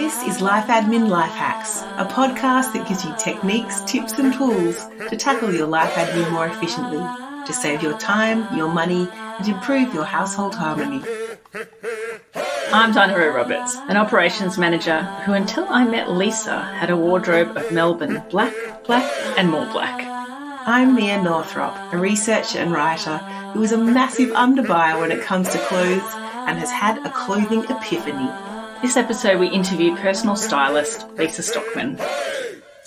[0.00, 4.86] This is Life Admin Life Hacks, a podcast that gives you techniques, tips, and tools
[5.10, 7.00] to tackle your life admin more efficiently,
[7.44, 11.02] to save your time, your money, and improve your household harmony.
[12.72, 17.72] I'm Dinah Roberts, an operations manager who, until I met Lisa, had a wardrobe of
[17.72, 18.54] Melbourne black,
[18.84, 19.04] black,
[19.36, 20.00] and more black.
[20.64, 23.18] I'm Mia Northrop, a researcher and writer
[23.52, 26.14] who is a massive underbuyer when it comes to clothes
[26.46, 28.30] and has had a clothing epiphany.
[28.80, 31.98] This episode, we interview personal stylist Lisa Stockman.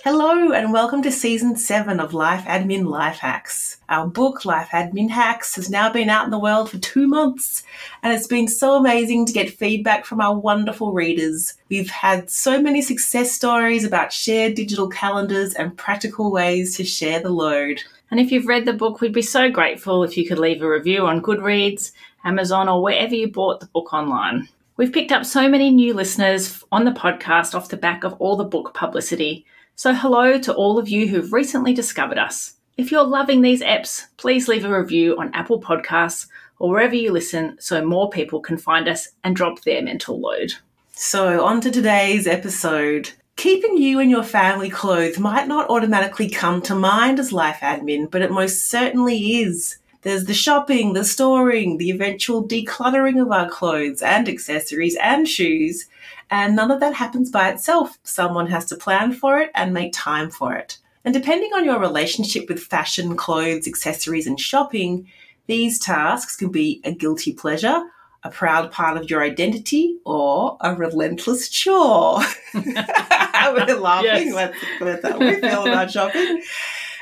[0.06, 3.78] Hello, and welcome to season seven of Life Admin Life Hacks.
[3.90, 7.64] Our book, Life Admin Hacks, has now been out in the world for two months,
[8.02, 11.56] and it's been so amazing to get feedback from our wonderful readers.
[11.68, 17.20] We've had so many success stories about shared digital calendars and practical ways to share
[17.20, 17.84] the load.
[18.10, 20.70] And if you've read the book, we'd be so grateful if you could leave a
[20.70, 21.92] review on Goodreads,
[22.24, 24.48] Amazon, or wherever you bought the book online.
[24.82, 28.36] We've picked up so many new listeners on the podcast off the back of all
[28.36, 29.46] the book publicity.
[29.76, 32.56] So, hello to all of you who've recently discovered us.
[32.78, 36.26] If you're loving these apps, please leave a review on Apple Podcasts
[36.58, 40.54] or wherever you listen so more people can find us and drop their mental load.
[40.94, 43.12] So, on to today's episode.
[43.36, 48.10] Keeping you and your family clothed might not automatically come to mind as life admin,
[48.10, 49.78] but it most certainly is.
[50.02, 55.88] There's the shopping, the storing, the eventual decluttering of our clothes and accessories and shoes.
[56.30, 58.00] And none of that happens by itself.
[58.04, 60.80] Someone has to plan for it and make time for it.
[61.04, 65.08] And depending on your relationship with fashion, clothes, accessories, and shopping,
[65.48, 67.84] these tasks can be a guilty pleasure,
[68.24, 72.22] a proud part of your identity, or a relentless chore.
[72.54, 74.30] We're laughing.
[74.30, 74.54] Yes.
[74.80, 76.42] That's, that's how we feel about shopping.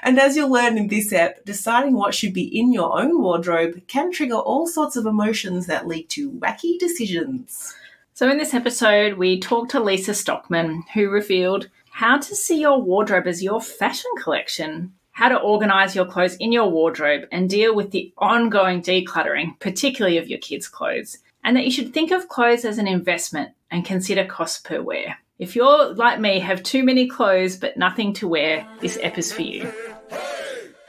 [0.03, 3.81] And as you'll learn in this app, deciding what should be in your own wardrobe
[3.87, 7.75] can trigger all sorts of emotions that lead to wacky decisions.
[8.13, 12.81] So, in this episode, we talked to Lisa Stockman, who revealed how to see your
[12.81, 17.75] wardrobe as your fashion collection, how to organize your clothes in your wardrobe, and deal
[17.75, 22.29] with the ongoing decluttering, particularly of your kids' clothes, and that you should think of
[22.29, 25.17] clothes as an investment and consider cost per wear.
[25.39, 29.31] If you're like me, have too many clothes but nothing to wear, this app is
[29.31, 29.71] for you.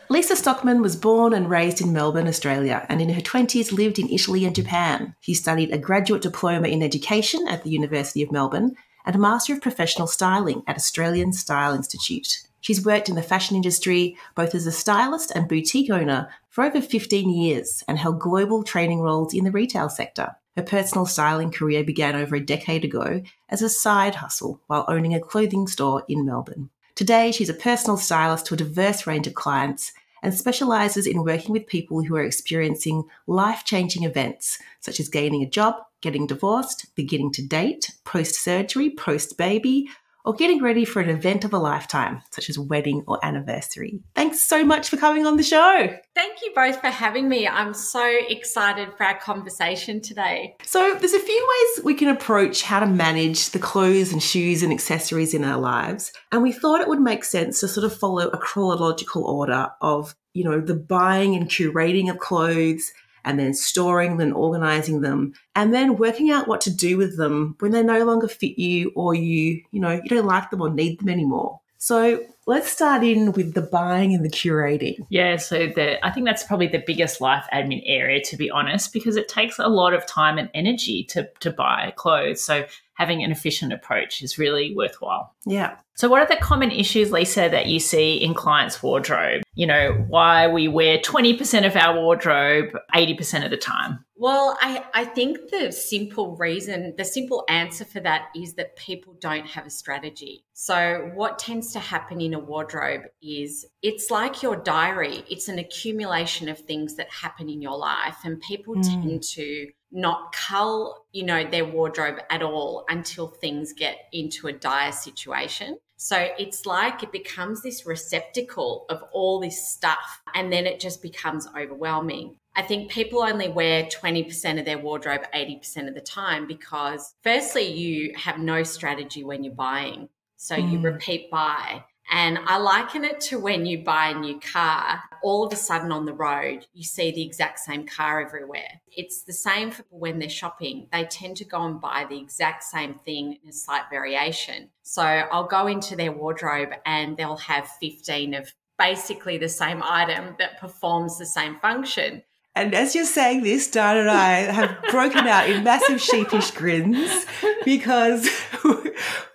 [0.08, 4.10] Lisa Stockman was born and raised in Melbourne, Australia, and in her 20s lived in
[4.10, 5.14] Italy and Japan.
[5.20, 8.74] She studied a graduate diploma in education at the University of Melbourne
[9.06, 12.42] and a Master of Professional Styling at Australian Style Institute.
[12.60, 16.80] She's worked in the fashion industry both as a stylist and boutique owner for over
[16.80, 20.34] 15 years and held global training roles in the retail sector.
[20.56, 25.14] Her personal styling career began over a decade ago as a side hustle while owning
[25.14, 26.70] a clothing store in Melbourne.
[27.00, 31.54] Today, she's a personal stylist to a diverse range of clients and specializes in working
[31.54, 36.94] with people who are experiencing life changing events, such as gaining a job, getting divorced,
[36.94, 39.88] beginning to date, post surgery, post baby,
[40.24, 44.00] or getting ready for an event of a lifetime, such as a wedding or anniversary.
[44.14, 45.96] Thanks so much for coming on the show.
[46.14, 47.48] Thank you both for having me.
[47.48, 50.56] I'm so excited for our conversation today.
[50.62, 54.62] So, there's a few ways we can approach how to manage the clothes and shoes
[54.62, 56.12] and accessories in our lives.
[56.32, 60.14] And we thought it would make sense to sort of follow a chronological order of,
[60.34, 62.92] you know, the buying and curating of clothes
[63.24, 67.16] and then storing them and organizing them and then working out what to do with
[67.16, 70.60] them when they no longer fit you or you, you know, you don't like them
[70.62, 71.60] or need them anymore.
[71.78, 75.06] So, let's start in with the buying and the curating.
[75.08, 78.92] Yeah, so the I think that's probably the biggest life admin area to be honest,
[78.92, 82.42] because it takes a lot of time and energy to to buy clothes.
[82.42, 82.64] So
[83.00, 85.34] having an efficient approach is really worthwhile.
[85.46, 85.76] Yeah.
[85.94, 89.42] So what are the common issues, Lisa, that you see in clients' wardrobe?
[89.54, 94.04] You know, why we wear 20% of our wardrobe 80% of the time?
[94.16, 99.16] Well, I, I think the simple reason, the simple answer for that is that people
[99.18, 100.44] don't have a strategy.
[100.52, 105.58] So, what tends to happen in a wardrobe is it's like your diary, it's an
[105.58, 108.82] accumulation of things that happen in your life, and people Mm.
[108.82, 114.52] tend to not cull, you know, their wardrobe at all until things get into a
[114.52, 115.78] dire situation.
[115.96, 121.02] So it's like it becomes this receptacle of all this stuff, and then it just
[121.02, 122.36] becomes overwhelming.
[122.56, 127.70] I think people only wear 20% of their wardrobe 80% of the time because, firstly,
[127.70, 130.08] you have no strategy when you're buying.
[130.36, 130.84] So you Mm.
[130.84, 131.84] repeat buy.
[132.10, 135.92] And I liken it to when you buy a new car, all of a sudden
[135.92, 138.80] on the road, you see the exact same car everywhere.
[138.88, 140.88] It's the same for when they're shopping.
[140.92, 144.70] They tend to go and buy the exact same thing in a slight variation.
[144.82, 150.34] So I'll go into their wardrobe and they'll have 15 of basically the same item
[150.40, 152.24] that performs the same function.
[152.56, 157.24] And as you're saying this, Dinah and I have broken out in massive sheepish grins
[157.64, 158.28] because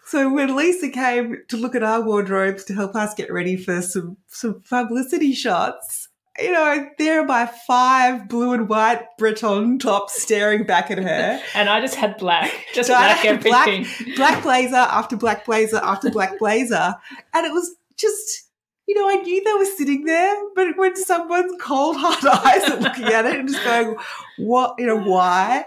[0.06, 3.82] So when Lisa came to look at our wardrobes to help us get ready for
[3.82, 6.10] some some publicity shots,
[6.40, 11.42] you know, there are my five blue and white Breton tops staring back at her.
[11.56, 14.16] and I just had black, just So black had black- everything.
[14.16, 16.96] black blazer after black blazer after black blazer.
[17.34, 18.44] And it was just,
[18.88, 22.80] you know, I knew they were sitting there, but when someone's cold hard eyes are
[22.80, 23.96] looking at it and just going,
[24.38, 25.66] what, you know, why?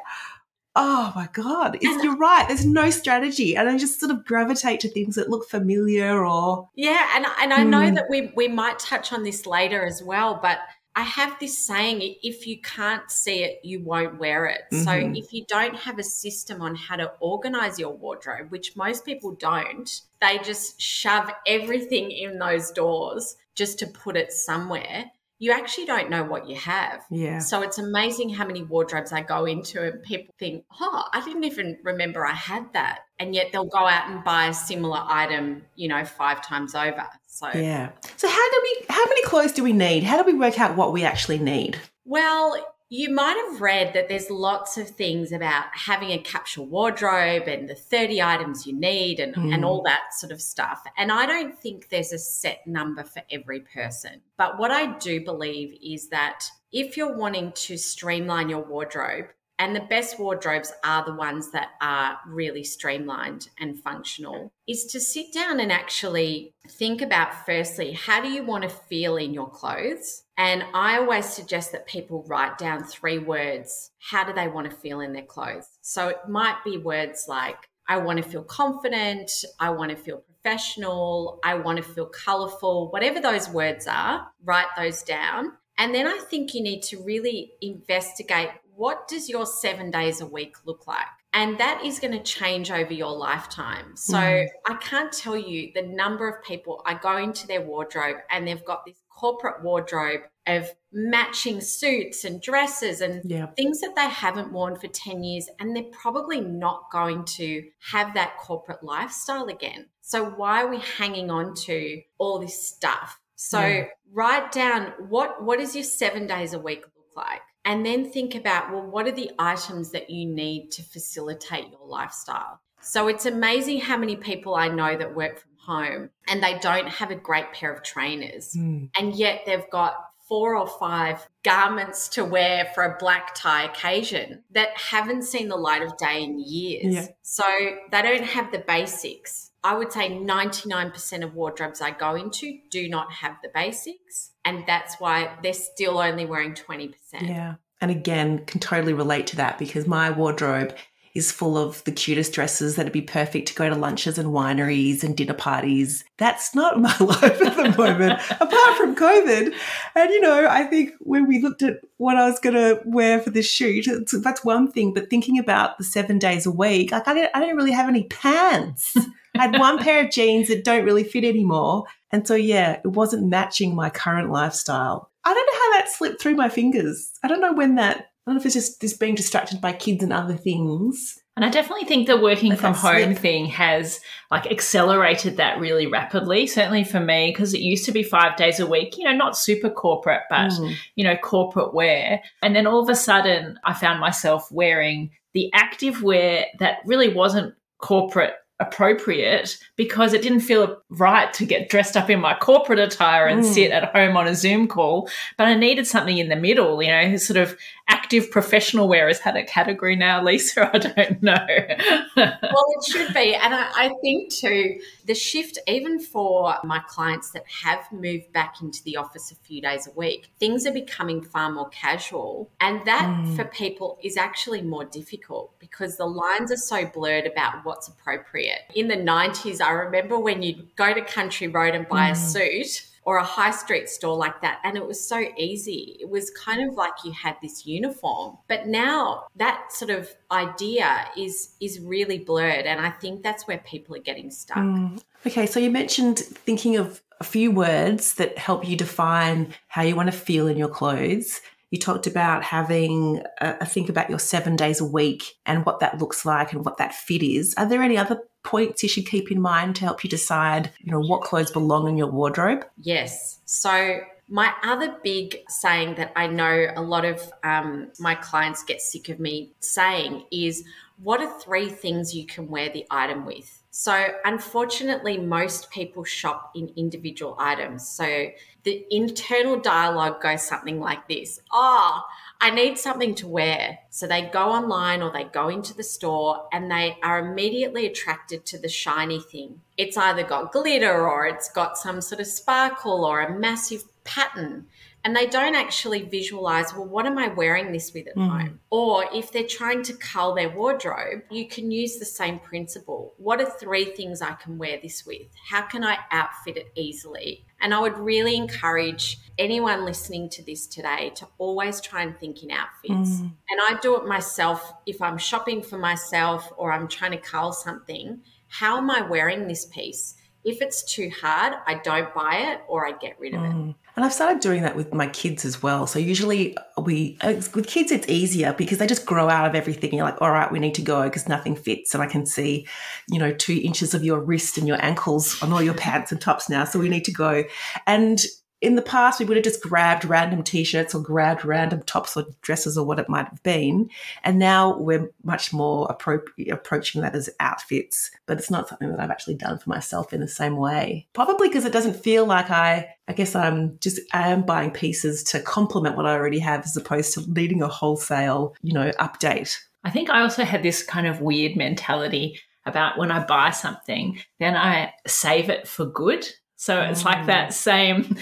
[0.81, 1.77] Oh my God.
[1.81, 2.47] It's, you're right.
[2.47, 3.57] There's no strategy.
[3.57, 7.53] And I just sort of gravitate to things that look familiar or, Yeah, and and
[7.53, 7.95] I know Hmm.
[7.95, 10.61] that we we might touch on this later as well, but
[10.95, 14.63] I have this saying if you can't see it, you won't wear it.
[14.73, 15.17] So Mhm.
[15.17, 19.33] if you don't have a system on how to organize your wardrobe, which most people
[19.35, 19.89] don't,
[20.21, 25.11] they just shove everything in those doors just to put it somewhere.
[25.38, 27.05] You actually don't know what you have.
[27.11, 27.38] yeah.
[27.38, 31.44] So it's amazing how many wardrobes I go into and people think, oh, I didn't
[31.44, 33.00] even remember I had that.
[33.20, 37.06] And yet they'll go out and buy a similar item, you know, five times over.
[37.26, 37.90] So, Yeah.
[38.17, 40.02] So how do we, how many clothes do we need?
[40.02, 41.81] How do we work out what we actually need?
[42.05, 42.56] well,
[42.90, 47.69] you might have read that there's lots of things about having a capsule wardrobe and
[47.69, 49.55] the 30 items you need and, Mm.
[49.55, 50.82] and all that sort of stuff.
[50.96, 54.23] And I don't think there's a set number for every person.
[54.38, 59.26] But what I do believe is that if you're wanting to streamline your wardrobe,
[59.61, 65.00] and the best wardrobes are the ones that are really streamlined and functional, is to
[65.00, 69.50] sit down and actually think about firstly, how do you want to feel in your
[69.50, 70.23] clothes?
[70.38, 73.90] And I always suggest that people write down three words.
[73.99, 75.67] How do they want to feel in their clothes?
[75.82, 77.56] So it might be words like,
[77.88, 79.31] I want to feel confident.
[79.58, 81.40] I want to feel professional.
[81.43, 82.90] I want to feel colorful.
[82.90, 85.52] Whatever those words are, write those down.
[85.76, 90.26] And then I think you need to really investigate what does your seven days a
[90.26, 91.06] week look like?
[91.32, 93.96] And that is going to change over your lifetime.
[93.96, 94.49] So Mm.
[94.69, 98.64] I can't tell you the number of people I go into their wardrobe and they've
[98.64, 103.47] got this corporate wardrobe of matching suits and dresses and Yeah.
[103.56, 108.15] things that they haven't worn for 10 years and they're probably not going to have
[108.15, 109.87] that corporate lifestyle again.
[110.00, 113.20] So why are we hanging on to all this stuff?
[113.35, 113.87] So Yeah.
[114.12, 117.43] write down what what does your 7 days a week look like?
[117.64, 121.87] And then think about well what are the items that you need to facilitate your
[121.87, 122.61] lifestyle?
[122.81, 126.89] So it's amazing how many people I know that work from home and they don't
[126.89, 128.91] have a great pair of trainers Mm.
[128.99, 129.95] and yet they've got
[130.29, 135.57] four or five garments to wear for a black tie occasion that haven't seen the
[135.57, 136.95] light of day in years.
[136.95, 137.07] Yeah.
[137.23, 137.45] So
[137.91, 139.51] they don't have the basics.
[139.65, 144.33] I would say 99% of wardrobes I go into do not have the basics.
[144.45, 146.95] And that's why they're still only wearing 20%.
[147.23, 147.55] Yeah.
[147.81, 150.77] And again, can totally relate to that because my wardrobe
[151.19, 155.03] is full of the cutest dresses that'd be perfect to go to lunches and wineries
[155.03, 156.05] and dinner parties.
[156.17, 159.53] That's not my life at the moment, apart from COVID.
[159.94, 163.20] And, you know, I think when we looked at what I was going to wear
[163.20, 163.87] for this shoot,
[164.23, 164.94] that's one thing.
[164.94, 167.88] But thinking about the seven days a week, like I didn't, I didn't really have
[167.88, 168.97] any pants.
[169.37, 171.85] I had one pair of jeans that don't really fit anymore.
[172.11, 175.11] And so, yeah, it wasn't matching my current lifestyle.
[175.25, 177.12] I don't know how that slipped through my fingers.
[177.23, 179.73] I don't know when that, I don't know if it's just this being distracted by
[179.73, 181.19] kids and other things.
[181.35, 183.19] And I definitely think the working Like from home slip.
[183.19, 186.47] thing has like accelerated that really rapidly.
[186.47, 189.38] Certainly for me, because it used to be five days a week, you know, not
[189.38, 190.75] super corporate, but Mm.
[190.97, 192.21] you know, corporate wear.
[192.43, 197.09] And then all of a sudden I found myself wearing the active wear that really
[197.14, 202.79] wasn't corporate appropriate because it didn't feel right to get dressed up in my corporate
[202.79, 203.55] attire and Mm.
[203.55, 205.09] sit at home on a Zoom call.
[205.37, 207.57] But I needed something in the middle, you know, sort of
[207.88, 210.71] active professional wear has had a category now, Lisa.
[210.75, 211.37] I don't know.
[212.17, 213.35] well, it should be.
[213.35, 218.57] And I, I think too, the shift, even for my clients that have moved back
[218.61, 222.50] into the office a few days a week, things are becoming far more casual.
[222.61, 223.37] And that Mm.
[223.37, 228.48] for people is actually more difficult because the lines are so blurred about what's appropriate.
[228.75, 232.17] In the 90s, I remember when you'd go to Country Road and buy a Mm.
[232.17, 234.59] suit or a high street store like that.
[234.64, 235.97] And it was so easy.
[235.99, 238.37] It was kind of like you had this uniform.
[238.49, 242.67] But now that sort of idea is is really blurred.
[242.67, 244.59] And I think that's where people are getting stuck.
[244.59, 245.00] Mm.
[245.26, 249.97] Okay, so you mentioned thinking of a few words that help you define how you
[249.97, 251.40] want to feel in your clothes.
[251.71, 255.81] You talked about having a, a think about your seven days a week and what
[255.81, 257.55] that looks like and what that fit is.
[257.57, 260.90] Are there any other points you should keep in mind to help you decide, you
[260.90, 262.64] know, what clothes belong in your wardrobe?
[262.81, 263.40] Yes.
[263.45, 268.81] So my other big saying that I know a lot of um, my clients get
[268.81, 270.64] sick of me saying is,
[271.02, 273.62] what are three things you can wear the item with?
[273.71, 277.88] So, unfortunately, most people shop in individual items.
[277.88, 278.26] So,
[278.64, 282.02] the internal dialogue goes something like this Oh,
[282.40, 283.80] I need something to wear.
[283.90, 288.47] So, they go online or they go into the store and they are immediately attracted
[288.47, 289.61] to the shiny thing.
[289.76, 294.66] It's either got glitter or it's got some sort of sparkle or a massive pattern
[295.09, 298.29] and they don't actually visualize, well, what am I wearing this with at mm.
[298.29, 298.61] home?
[298.69, 303.15] Or if they're trying to cull their wardrobe, you can use the same principle.
[303.17, 305.29] What are three things I can wear this with?
[305.49, 307.47] How can I outfit it easily?
[307.59, 312.43] And I would really encourage anyone listening to this today to always try and think
[312.43, 313.23] in outfits.
[313.23, 313.33] Mm.
[313.49, 317.55] And I do it myself if I'm shopping for myself or I'm trying to cull
[317.55, 318.21] something.
[318.49, 320.17] How am I wearing this piece?
[320.49, 323.71] If it's too hard, I don't buy it or I get rid of mm.
[323.71, 323.76] it.
[323.97, 325.87] And I've started doing that with my kids as well.
[325.87, 329.93] So usually we, with kids, it's easier because they just grow out of everything.
[329.93, 331.95] You're like, all right, we need to go because nothing fits.
[331.95, 332.67] And I can see,
[333.11, 336.21] you know, two inches of your wrist and your ankles on all your pants and
[336.21, 336.64] tops now.
[336.64, 337.45] So we need to go.
[337.87, 338.25] And
[338.61, 342.17] in the past, we would have just grabbed random t shirts or grabbed random tops
[342.17, 343.88] or dresses or what it might have been.
[344.25, 348.11] And now we're much more appro- approaching that as outfits.
[348.27, 351.07] But it's not something that I've actually done for myself in the same way.
[351.12, 355.23] Probably because it doesn't feel like I, I guess I'm just, I am buying pieces
[355.25, 359.57] to complement what I already have as opposed to needing a wholesale, you know, update.
[359.85, 364.19] I think I also had this kind of weird mentality about when I buy something,
[364.38, 366.29] then I save it for good.
[366.61, 367.53] So it's like that mm.
[367.53, 368.17] same.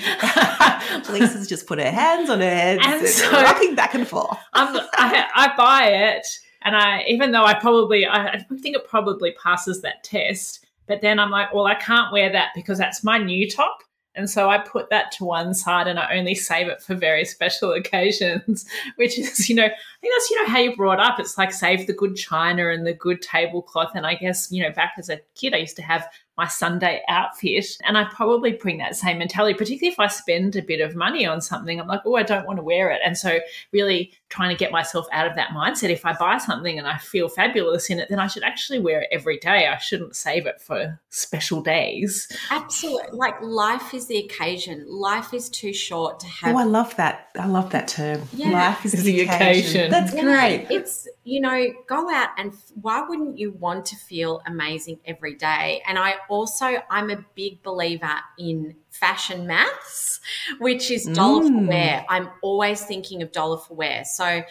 [1.10, 4.38] Lisa's just put her hands on her head and, and so rocking back and forth.
[4.52, 6.26] I, I buy it,
[6.60, 11.00] and I even though I probably I, I think it probably passes that test, but
[11.00, 13.78] then I'm like, well, I can't wear that because that's my new top.
[14.14, 17.24] And so I put that to one side and I only save it for very
[17.24, 18.66] special occasions,
[18.96, 21.20] which is, you know, I think that's, you know, how you brought up.
[21.20, 23.92] It's like save the good china and the good tablecloth.
[23.94, 27.02] And I guess, you know, back as a kid, I used to have my Sunday
[27.08, 27.78] outfit.
[27.84, 31.26] And I probably bring that same mentality, particularly if I spend a bit of money
[31.26, 31.80] on something.
[31.80, 33.00] I'm like, oh, I don't want to wear it.
[33.04, 33.38] And so,
[33.72, 35.90] really trying to get myself out of that mindset.
[35.90, 39.02] If I buy something and I feel fabulous in it, then I should actually wear
[39.02, 39.68] it every day.
[39.68, 42.28] I shouldn't save it for special days.
[42.50, 43.16] Absolutely.
[43.16, 44.84] Like life is the occasion.
[44.88, 46.54] Life is too short to have.
[46.54, 47.28] Oh, I love that.
[47.38, 48.22] I love that term.
[48.32, 48.50] Yeah.
[48.50, 49.34] Life is, the, occasion.
[49.34, 49.90] occasion.
[49.90, 50.22] That's yeah.
[50.22, 50.66] great.
[50.70, 55.82] It's, you know, go out and why wouldn't you want to feel amazing every day?
[55.86, 60.20] And I also, I'm a big believer in fashion maths,
[60.58, 61.60] which is dollar mm.
[61.60, 62.04] for wear.
[62.08, 64.04] I'm always thinking of dollar for wear.
[64.04, 64.42] So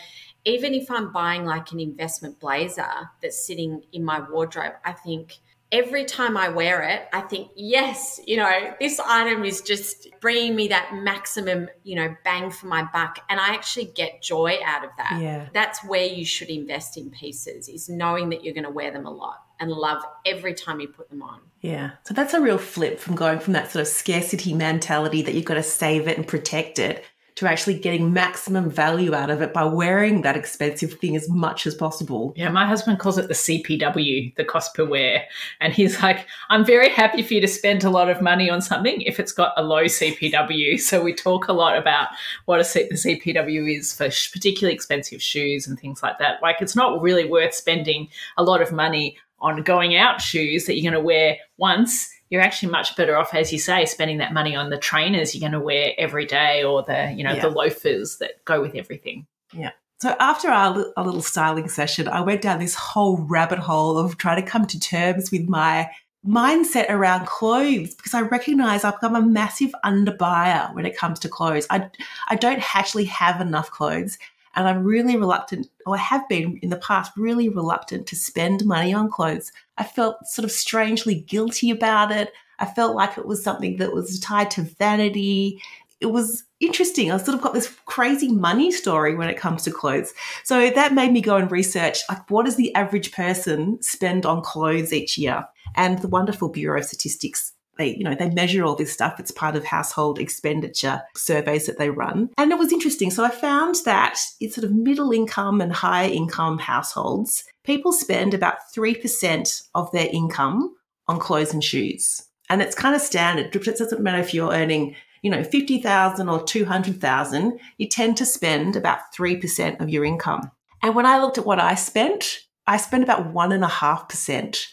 [0.46, 5.40] even if I'm buying like an investment blazer that's sitting in my wardrobe, I think
[5.72, 10.56] every time I wear it, I think, yes, you know, this item is just bringing
[10.56, 13.20] me that maximum, you know, bang for my buck.
[13.30, 15.20] And I actually get joy out of that.
[15.22, 15.48] Yeah.
[15.54, 19.06] That's where you should invest in pieces, is knowing that you're going to wear them
[19.06, 21.42] a lot and love every time you put them on.
[21.62, 21.92] Yeah.
[22.04, 25.46] So that's a real flip from going from that sort of scarcity mentality that you've
[25.46, 27.04] got to save it and protect it
[27.36, 31.68] to actually getting maximum value out of it by wearing that expensive thing as much
[31.68, 32.34] as possible.
[32.38, 35.26] Yeah, my husband calls it the CPW, the cost per wear.
[35.60, 38.62] And he's like, I'm very happy for you to spend a lot of money on
[38.62, 40.80] something if it's got a low CPW.
[40.86, 42.10] So we talk a lot about
[42.46, 46.42] what a C- the CPW is for sh- particularly expensive shoes and things like that.
[46.42, 48.08] Like, it's not really worth spending
[48.38, 52.42] a lot of money on going out shoes that you're going to wear once you're
[52.42, 55.52] actually much better off, as you say, spending that money on the trainers you're going
[55.52, 57.42] to wear every day or the, you know, yeah.
[57.42, 59.28] the loafers that go with everything.
[59.54, 59.72] Yeah.
[60.02, 64.18] So after our, our little styling session, I went down this whole rabbit hole of
[64.18, 65.90] trying to come to terms with my
[66.28, 71.30] mindset around clothes because I recognize I've become a massive underbuyer when it comes to
[71.30, 71.68] clothes.
[71.70, 71.90] I,
[72.28, 74.18] I don't actually have enough clothes.
[74.56, 78.66] And I'm really reluctant, or I have been in the past, really reluctant to spend
[78.66, 79.52] money on clothes.
[79.78, 82.32] I felt sort of strangely guilty about it.
[82.60, 85.62] I felt like it was something that was tied to vanity.
[86.00, 87.12] It was interesting.
[87.12, 90.14] I sort of got this crazy money story when it comes to clothes.
[90.44, 94.42] So that made me go and research like what does the average person spend on
[94.42, 95.46] clothes each year?
[95.76, 99.20] And the wonderful Bureau of Statistics they you know they measure all this stuff.
[99.20, 102.30] It's part of household expenditure surveys that they run.
[102.38, 103.12] And it was interesting.
[103.12, 108.34] So i found that it's sort of middle income and high income households people spend
[108.34, 110.76] about 3% of their income
[111.08, 112.24] on clothes and shoes.
[112.50, 113.56] And it's kind of standard.
[113.56, 118.76] It doesn't matter if you're earning you know 50000 or 200000 you tend to spend
[118.76, 120.52] about 3% of your income.
[120.84, 124.68] And when i looked at what i spent i spent about 1.5%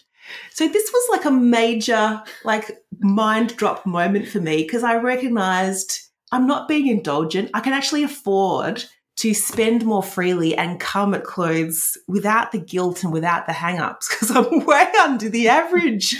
[0.50, 5.98] so this was like a major, like mind drop moment for me because I recognized
[6.30, 7.50] I'm not being indulgent.
[7.54, 8.84] I can actually afford
[9.16, 14.08] to spend more freely and come at clothes without the guilt and without the hang-ups
[14.08, 16.16] because I'm way under the average,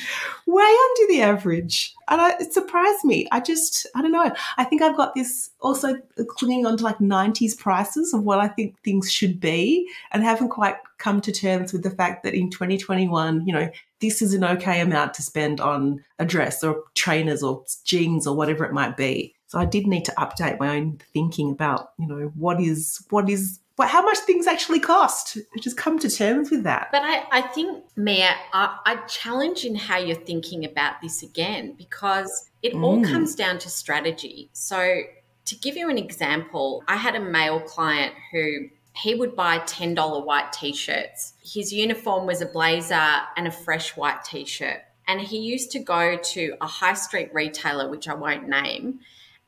[0.46, 1.94] way under the average.
[2.08, 3.26] And I, it surprised me.
[3.32, 4.30] I just, I don't know.
[4.58, 5.96] I think I've got this also
[6.28, 10.50] clinging on to like 90s prices of what I think things should be and haven't
[10.50, 13.70] quite come to terms with the fact that in 2021, you know,
[14.00, 18.36] this is an okay amount to spend on a dress or trainers or jeans or
[18.36, 19.34] whatever it might be.
[19.52, 23.28] So I did need to update my own thinking about, you know, what is what
[23.28, 25.36] is what, how much things actually cost.
[25.60, 26.88] Just come to terms with that.
[26.90, 31.74] But I, I think, Mia, I, I challenge in how you're thinking about this again
[31.76, 32.82] because it mm.
[32.82, 34.48] all comes down to strategy.
[34.54, 35.02] So
[35.44, 40.24] to give you an example, I had a male client who he would buy $10
[40.24, 41.34] white t-shirts.
[41.44, 44.78] His uniform was a blazer and a fresh white t-shirt.
[45.06, 49.00] And he used to go to a high street retailer, which I won't name,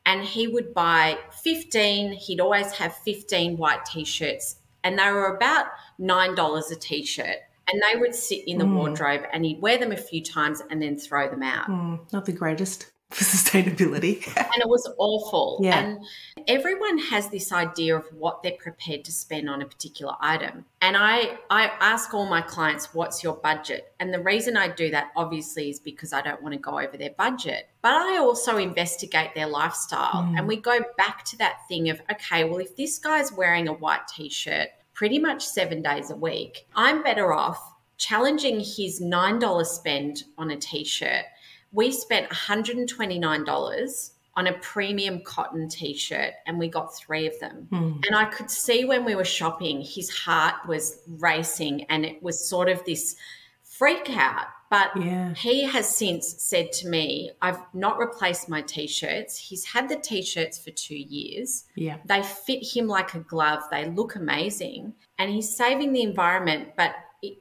[0.05, 5.67] and he would buy 15 he'd always have 15 white t-shirts and they were about
[5.99, 7.37] $9 a t-shirt
[7.71, 8.75] and they would sit in the mm.
[8.75, 12.25] wardrobe and he'd wear them a few times and then throw them out mm, not
[12.25, 14.25] the greatest for sustainability.
[14.35, 15.59] and it was awful.
[15.61, 15.79] Yeah.
[15.79, 15.99] And
[16.47, 20.65] everyone has this idea of what they're prepared to spend on a particular item.
[20.81, 23.93] And I, I ask all my clients, what's your budget?
[23.99, 26.97] And the reason I do that obviously is because I don't want to go over
[26.97, 27.69] their budget.
[27.81, 30.23] But I also investigate their lifestyle.
[30.23, 30.39] Mm.
[30.39, 33.73] And we go back to that thing of, okay, well, if this guy's wearing a
[33.73, 39.65] white t shirt pretty much seven days a week, I'm better off challenging his $9
[39.65, 41.25] spend on a t shirt
[41.75, 47.67] we spent $129 on a premium cotton t-shirt and we got three of them.
[47.71, 48.03] Mm.
[48.05, 52.47] and i could see when we were shopping his heart was racing and it was
[52.47, 53.15] sort of this
[53.63, 54.47] freak out.
[54.69, 55.33] But yeah.
[55.35, 59.37] he has since said to me i've not replaced my t-shirts.
[59.37, 61.65] He's had the t-shirts for two years.
[61.75, 61.97] Yeah.
[62.05, 63.63] They fit him like a glove.
[63.71, 64.93] They look amazing.
[65.17, 66.95] And he's saving the environment but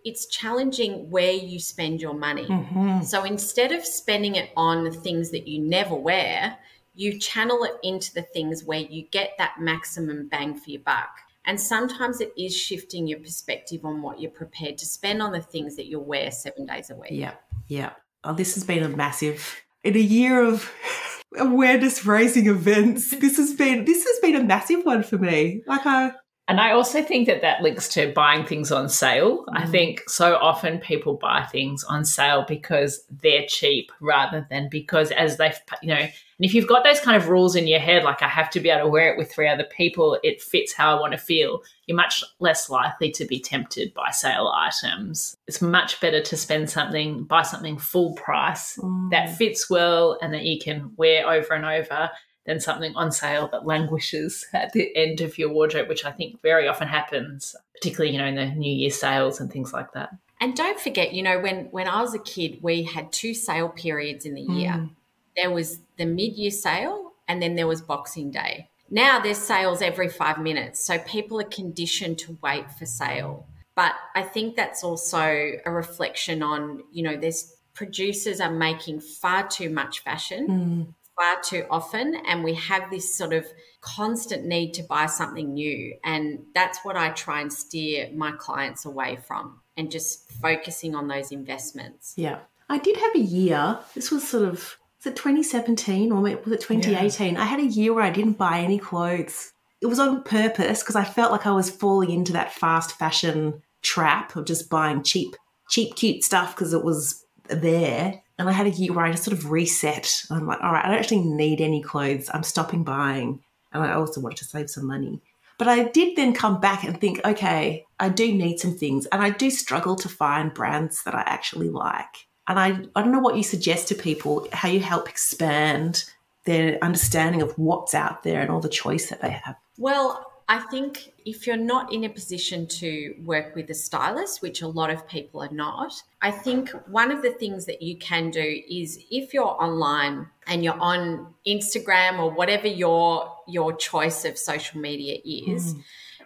[0.05, 2.47] it's challenging where you spend your money.
[2.47, 3.03] Mm-hmm.
[3.03, 6.59] So instead of spending it on things that you never wear,
[6.95, 11.11] you channel it into the things where you get that maximum bang for your buck.
[11.47, 15.43] And sometimes it is shifting your perspective on what you're prepared to spend on the
[15.43, 17.11] things that you'll wear seven days a week.
[17.11, 17.35] Yeah,
[17.69, 17.91] yeah.
[18.23, 20.73] Oh, this has been a massive in a year of
[21.39, 23.15] awareness raising events.
[23.21, 25.63] This has been this has been a massive one for me.
[25.67, 26.13] Like I
[26.47, 29.47] and I also think that that links to buying things on sale.
[29.47, 29.63] Mm.
[29.63, 35.11] I think so often people buy things on sale because they're cheap rather than because
[35.13, 38.05] as they've, you know, and if you've got those kind of rules in your head,
[38.05, 40.75] like I have to be able to wear it with three other people, it fits
[40.75, 45.37] how I want to feel, you're much less likely to be tempted by sale items.
[45.47, 49.11] It's much better to spend something, buy something full price mm.
[49.11, 52.11] that fits well and that you can wear over and over
[52.47, 56.41] than something on sale that languishes at the end of your wardrobe, which I think
[56.43, 60.11] very often happens, particularly, you know, in the New Year sales and things like that.
[60.41, 63.69] And don't forget, you know, when when I was a kid, we had two sale
[63.69, 64.73] periods in the year.
[64.73, 64.91] Mm.
[65.37, 68.69] There was the mid-year sale and then there was Boxing Day.
[68.91, 73.47] Now there's sales every 5 minutes, so people are conditioned to wait for sale.
[73.75, 75.19] But I think that's also
[75.65, 81.41] a reflection on, you know, there's producers are making far too much fashion mm far
[81.43, 83.47] too often and we have this sort of
[83.81, 88.85] constant need to buy something new and that's what I try and steer my clients
[88.85, 92.15] away from and just focusing on those investments.
[92.17, 92.39] Yeah.
[92.69, 93.79] I did have a year.
[93.95, 97.35] This was sort of was it 2017 or was it 2018?
[97.35, 97.43] Yeah.
[97.43, 99.53] I had a year where I didn't buy any clothes.
[99.81, 103.63] It was on purpose because I felt like I was falling into that fast fashion
[103.83, 105.37] trap of just buying cheap
[105.69, 109.25] cheap cute stuff because it was there and I had a year where I just
[109.25, 110.23] sort of reset.
[110.31, 112.31] I'm like, all right, I don't actually need any clothes.
[112.33, 113.41] I'm stopping buying.
[113.73, 115.21] And I also wanted to save some money.
[115.59, 119.07] But I did then come back and think, okay, I do need some things.
[119.07, 122.27] And I do struggle to find brands that I actually like.
[122.49, 126.05] And I, I don't know what you suggest to people, how you help expand
[126.45, 129.57] their understanding of what's out there and all the choice that they have.
[129.79, 134.61] Well, I think if you're not in a position to work with a stylist, which
[134.61, 138.31] a lot of people are not, I think one of the things that you can
[138.31, 144.37] do is if you're online and you're on Instagram or whatever your your choice of
[144.37, 145.83] social media is, mm.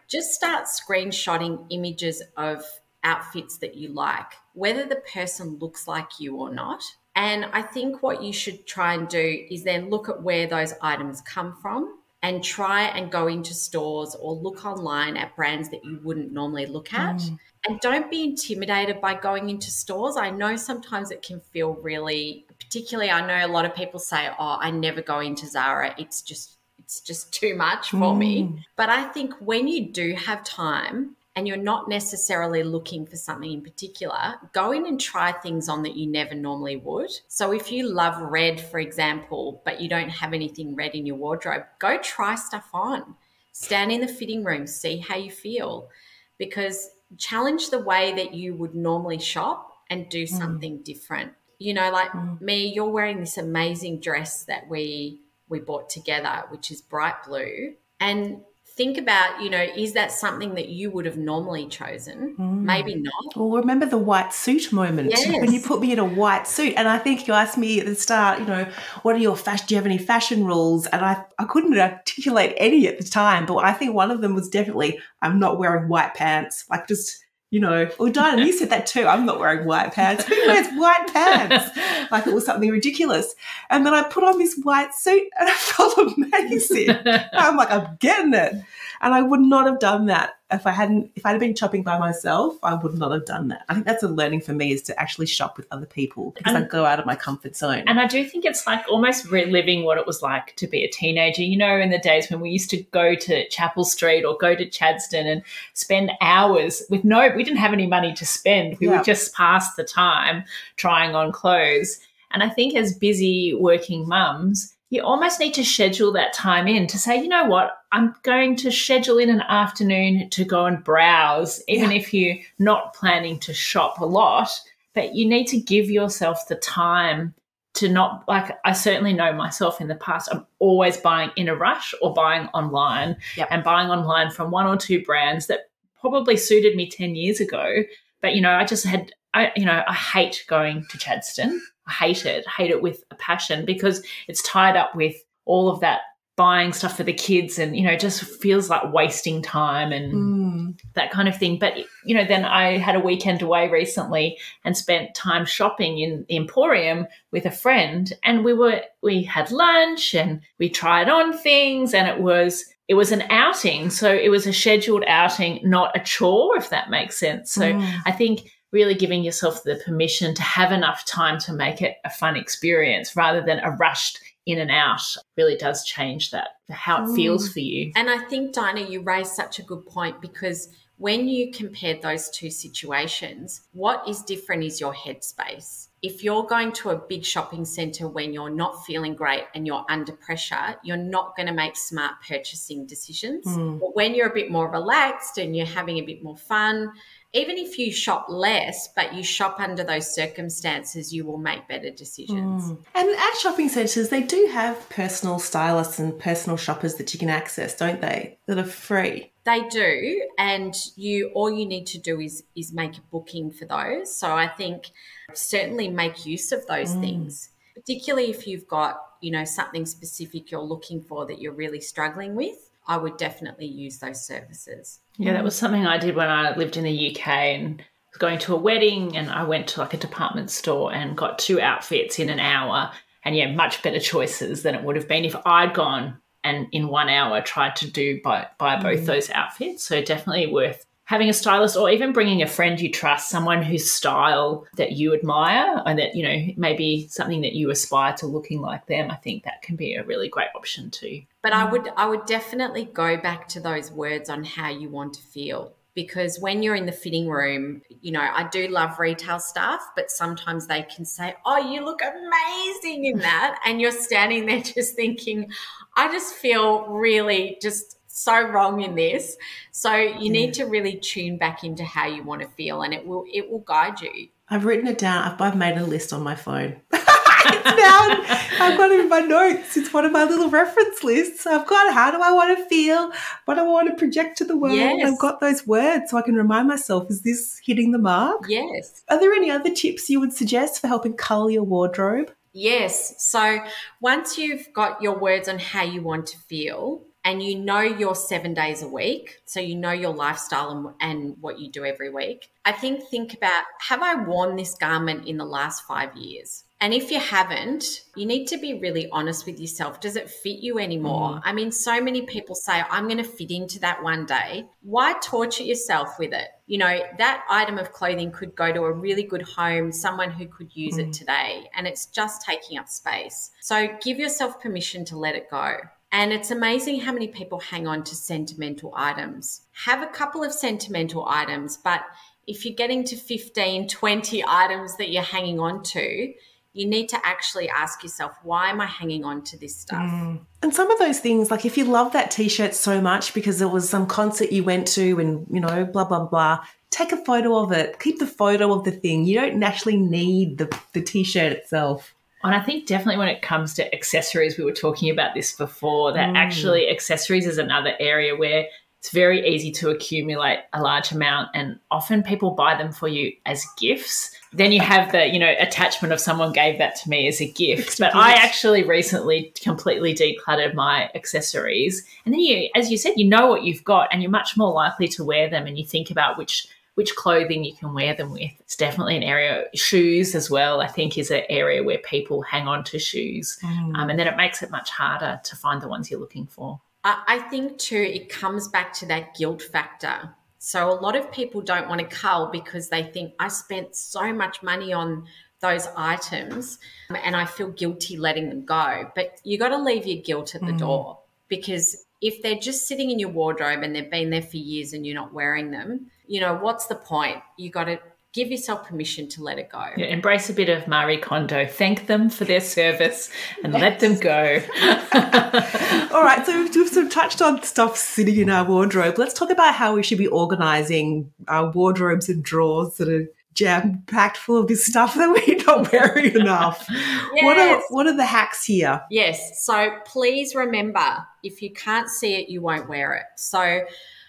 [0.09, 2.64] just start screenshotting images of
[3.04, 6.83] outfits that you like, whether the person looks like you or not.
[7.14, 10.74] And I think what you should try and do is then look at where those
[10.81, 15.85] items come from and try and go into stores or look online at brands that
[15.85, 17.16] you wouldn't normally look at.
[17.16, 17.38] Mm.
[17.68, 20.16] And don't be intimidated by going into stores.
[20.16, 24.28] I know sometimes it can feel really, particularly, I know a lot of people say,
[24.38, 25.94] Oh, I never go into Zara.
[25.98, 28.18] It's just, it's just too much for mm.
[28.18, 28.64] me.
[28.76, 33.53] But I think when you do have time, and you're not necessarily looking for something
[33.53, 37.12] in particular, go in and try things on that you never normally would.
[37.29, 41.14] So if you love red, for example, but you don't have anything red in your
[41.14, 43.14] wardrobe, go try stuff on.
[43.53, 45.90] Stand in the fitting room, see how you feel.
[46.38, 50.29] Because challenge the way that you would normally shop and do mm.
[50.29, 50.85] something mm.
[50.85, 51.35] different.
[51.61, 52.40] You know, like mm.
[52.40, 57.74] me, you're wearing this amazing dress that we we bought together, which is bright blue.
[58.01, 58.40] And
[58.78, 62.36] think about, you know, is that something that you would have normally chosen?
[62.38, 62.62] Mm.
[62.62, 63.36] Maybe not.
[63.36, 65.26] Well, remember the white suit moment yes.
[65.28, 67.86] when you put me in a white suit, and I think you asked me at
[67.86, 68.66] the start, you know,
[69.02, 69.66] what are your fashion?
[69.66, 70.86] Do you have any fashion rules?
[70.86, 74.34] And I, I couldn't articulate any at the time, but I think one of them
[74.34, 76.64] was definitely I'm not wearing white pants.
[76.70, 79.06] Like just you know, oh, or Dinah, you said that too.
[79.06, 80.24] I'm not wearing white pants.
[80.24, 81.78] Who wears white pants?
[82.11, 83.34] Like it was something ridiculous.
[83.68, 86.96] And then I put on this white suit and I felt amazing.
[87.34, 88.54] I'm like, I'm getting it.
[89.00, 91.82] And I would not have done that if I hadn't, if I'd have been shopping
[91.82, 93.64] by myself, I would not have done that.
[93.68, 96.54] I think that's a learning for me is to actually shop with other people because
[96.54, 97.84] and, I go out of my comfort zone.
[97.87, 100.88] And I do think it's like almost reliving what it was like to be a
[100.88, 101.42] teenager.
[101.42, 104.54] You know, in the days when we used to go to Chapel Street or go
[104.54, 105.42] to Chadstone and
[105.74, 108.78] spend hours with no, we didn't have any money to spend.
[108.78, 108.96] We yeah.
[108.96, 110.44] would just pass the time
[110.76, 112.00] trying on clothes.
[112.30, 116.87] And I think as busy working mums, you almost need to schedule that time in
[116.87, 120.83] to say, you know what, I'm going to schedule in an afternoon to go and
[120.83, 121.98] browse, even yeah.
[121.98, 124.51] if you're not planning to shop a lot,
[124.94, 127.35] but you need to give yourself the time
[127.74, 131.55] to not like I certainly know myself in the past I'm always buying in a
[131.55, 133.48] rush or buying online yep.
[133.51, 135.70] and buying online from one or two brands that
[136.01, 137.85] probably suited me 10 years ago
[138.20, 141.77] but you know I just had I you know I hate going to Chadstone I
[141.90, 146.01] hate it, hate it with a passion because it's tied up with all of that
[146.38, 150.81] buying stuff for the kids and you know just feels like wasting time and mm.
[150.94, 154.77] that kind of thing but you know then i had a weekend away recently and
[154.77, 160.14] spent time shopping in the emporium with a friend and we were we had lunch
[160.14, 164.46] and we tried on things and it was it was an outing so it was
[164.46, 168.01] a scheduled outing not a chore if that makes sense so mm.
[168.07, 172.11] i think really giving yourself the permission to have enough time to make it a
[172.11, 175.02] fun experience rather than a rushed in and out
[175.37, 177.52] really does change that how it feels mm.
[177.52, 177.92] for you.
[177.96, 182.28] And I think Dinah you raised such a good point because when you compare those
[182.31, 185.88] two situations, what is different is your headspace.
[186.02, 189.85] If you're going to a big shopping center when you're not feeling great and you're
[189.88, 193.44] under pressure, you're not going to make smart purchasing decisions.
[193.46, 193.81] Mm.
[193.81, 196.92] But when you're a bit more relaxed and you're having a bit more fun,
[197.34, 201.90] even if you shop less, but you shop under those circumstances, you will make better
[201.90, 202.64] decisions.
[202.64, 202.78] Mm.
[202.94, 207.28] And at shopping centres, they do have personal stylists and personal shoppers that you can
[207.28, 208.38] access, don't they?
[208.46, 209.32] That are free.
[209.44, 213.66] They do, and you all you need to do is is make a booking for
[213.66, 214.14] those.
[214.14, 214.90] So I think
[215.32, 217.00] certainly make use of those mm.
[217.00, 221.80] things, particularly if you've got you know something specific you're looking for that you're really
[221.80, 222.67] struggling with.
[222.88, 225.01] I would definitely use those services.
[225.18, 228.38] Yeah, that was something I did when I lived in the UK and was going
[228.40, 232.18] to a wedding and I went to like a department store and got two outfits
[232.18, 232.90] in an hour.
[233.24, 236.88] And yeah, much better choices than it would have been if I'd gone and in
[236.88, 239.07] one hour tried to do buy, buy both mm.
[239.07, 239.85] those outfits.
[239.85, 243.90] So definitely worth having a stylist or even bringing a friend you trust, someone whose
[243.90, 248.61] style that you admire and that, you know, maybe something that you aspire to looking
[248.61, 249.11] like them.
[249.11, 251.23] I think that can be a really great option too.
[251.42, 255.14] But I would I would definitely go back to those words on how you want
[255.14, 259.40] to feel because when you're in the fitting room, you know, I do love retail
[259.40, 263.59] staff, but sometimes they can say, Oh, you look amazing in that.
[263.64, 265.51] And you're standing there just thinking,
[265.97, 269.37] I just feel really just so wrong in this.
[269.70, 273.07] So you need to really tune back into how you want to feel and it
[273.07, 274.28] will it will guide you.
[274.50, 275.24] I've written it down.
[275.24, 276.81] I've, I've made a list on my phone.
[276.92, 278.61] it's down.
[278.61, 279.76] I've got it in my notes.
[279.76, 281.46] It's one of my little reference lists.
[281.46, 283.12] I've got how do I want to feel?
[283.44, 284.76] What do I want to project to the world?
[284.76, 285.07] Yes.
[285.07, 288.44] I've got those words so I can remind myself, is this hitting the mark?
[288.48, 289.02] Yes.
[289.09, 292.33] Are there any other tips you would suggest for helping cull your wardrobe?
[292.52, 293.14] Yes.
[293.22, 293.61] So
[294.00, 298.14] once you've got your words on how you want to feel, and you know your
[298.14, 302.08] seven days a week, so you know your lifestyle and, and what you do every
[302.08, 306.64] week, I think think about have I worn this garment in the last five years?
[306.80, 310.00] And if you haven't, you need to be really honest with yourself.
[310.00, 311.32] Does it fit you anymore?
[311.32, 311.42] Mm.
[311.44, 314.64] I mean, so many people say, I'm going to fit into that one day.
[314.80, 316.48] Why torture yourself with it?
[316.66, 320.46] You know, that item of clothing could go to a really good home, someone who
[320.46, 321.08] could use mm.
[321.08, 323.50] it today, and it's just taking up space.
[323.60, 325.78] So give yourself permission to let it go.
[326.11, 329.62] And it's amazing how many people hang on to sentimental items.
[329.85, 332.03] Have a couple of sentimental items, but
[332.47, 336.33] if you're getting to 15, 20 items that you're hanging on to,
[336.73, 340.11] you need to actually ask yourself, why am I hanging on to this stuff?
[340.11, 340.40] Mm.
[340.62, 343.61] And some of those things, like if you love that t shirt so much because
[343.61, 347.25] it was some concert you went to and, you know, blah, blah, blah, take a
[347.25, 347.99] photo of it.
[348.01, 349.25] Keep the photo of the thing.
[349.25, 352.14] You don't naturally need the, the t shirt itself.
[352.44, 356.12] And I think definitely when it comes to accessories, we were talking about this before,
[356.12, 356.37] that mm.
[356.37, 358.66] actually accessories is another area where
[359.01, 363.33] it's very easy to accumulate a large amount and often people buy them for you
[363.46, 364.35] as gifts.
[364.53, 367.51] Then you have the you know attachment of someone gave that to me as a
[367.51, 367.98] gift.
[367.98, 372.05] But i actually recently completely decluttered my accessories.
[372.24, 374.72] And then you as you said you know what you've got and you're much more
[374.72, 376.66] likely to wear them and you think about which
[376.98, 380.87] which clothing you can wear them with it's definitely an area shoes as well i
[380.87, 383.96] think is an area where people hang on to shoes mm.
[383.96, 386.80] um, and then it makes it much harder to find the ones you're looking for
[387.04, 390.34] I think too, it comes back to that guilt factor.
[390.58, 394.32] So a lot of people don't want to cull because they think I spent so
[394.32, 395.26] much money on
[395.61, 396.78] those items
[397.11, 399.11] and I feel guilty letting them go.
[399.14, 400.78] But you got to leave your guilt at the mm.
[400.78, 404.92] door because if they're just sitting in your wardrobe and they've been there for years
[404.92, 407.38] and you're not wearing them, you know, what's the point?
[407.56, 407.98] You got to
[408.32, 409.84] give yourself permission to let it go.
[409.96, 411.66] Yeah, embrace a bit of Marie Kondo.
[411.66, 413.30] Thank them for their service
[413.64, 413.80] and yes.
[413.82, 414.60] let them go.
[416.14, 419.18] All right, so we've sort of touched on stuff sitting in our wardrobe.
[419.18, 424.04] Let's talk about how we should be organizing our wardrobes and drawers that are jam
[424.06, 426.86] packed full of this stuff that we're not wearing enough.
[426.88, 427.44] yes.
[427.44, 429.02] What are what are the hacks here?
[429.10, 429.64] Yes.
[429.64, 433.24] So please remember, if you can't see it, you won't wear it.
[433.36, 433.80] So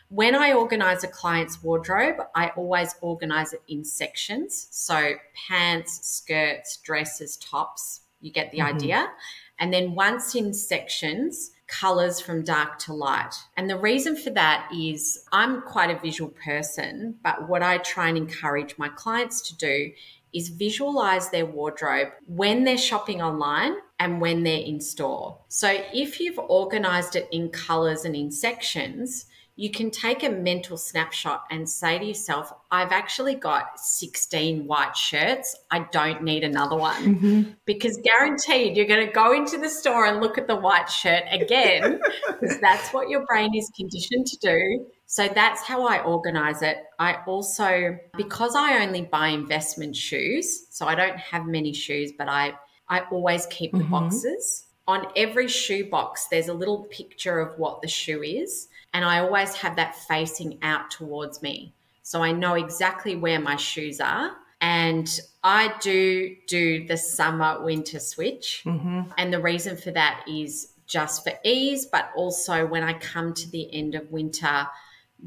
[0.10, 4.68] when I organize a client's wardrobe, I always organize it in sections.
[4.72, 5.14] So
[5.48, 8.76] pants, skirts, dresses, tops, you get the mm-hmm.
[8.76, 9.08] idea.
[9.60, 13.36] And then once in sections, colors from dark to light.
[13.56, 18.10] And the reason for that is I'm quite a visual person, but what I try
[18.10, 19.92] and encourage my clients to do
[20.34, 25.38] is visualize their wardrobe when they're shopping online and when they're in store.
[25.48, 29.26] So if you've organized it in colors and in sections,
[29.60, 34.96] you can take a mental snapshot and say to yourself, I've actually got 16 white
[34.96, 35.54] shirts.
[35.70, 37.16] I don't need another one.
[37.16, 37.52] Mm-hmm.
[37.66, 41.24] Because guaranteed you're going to go into the store and look at the white shirt
[41.30, 42.00] again,
[42.40, 44.86] because that's what your brain is conditioned to do.
[45.08, 46.78] So that's how I organize it.
[46.98, 52.30] I also, because I only buy investment shoes, so I don't have many shoes, but
[52.30, 52.54] I,
[52.88, 53.92] I always keep the mm-hmm.
[53.92, 54.68] boxes.
[54.88, 58.69] On every shoe box, there's a little picture of what the shoe is.
[58.94, 61.74] And I always have that facing out towards me.
[62.02, 64.32] So I know exactly where my shoes are.
[64.62, 65.08] And
[65.44, 68.64] I do do the summer winter switch.
[68.66, 69.12] Mm-hmm.
[69.18, 73.50] And the reason for that is just for ease, but also when I come to
[73.50, 74.68] the end of winter,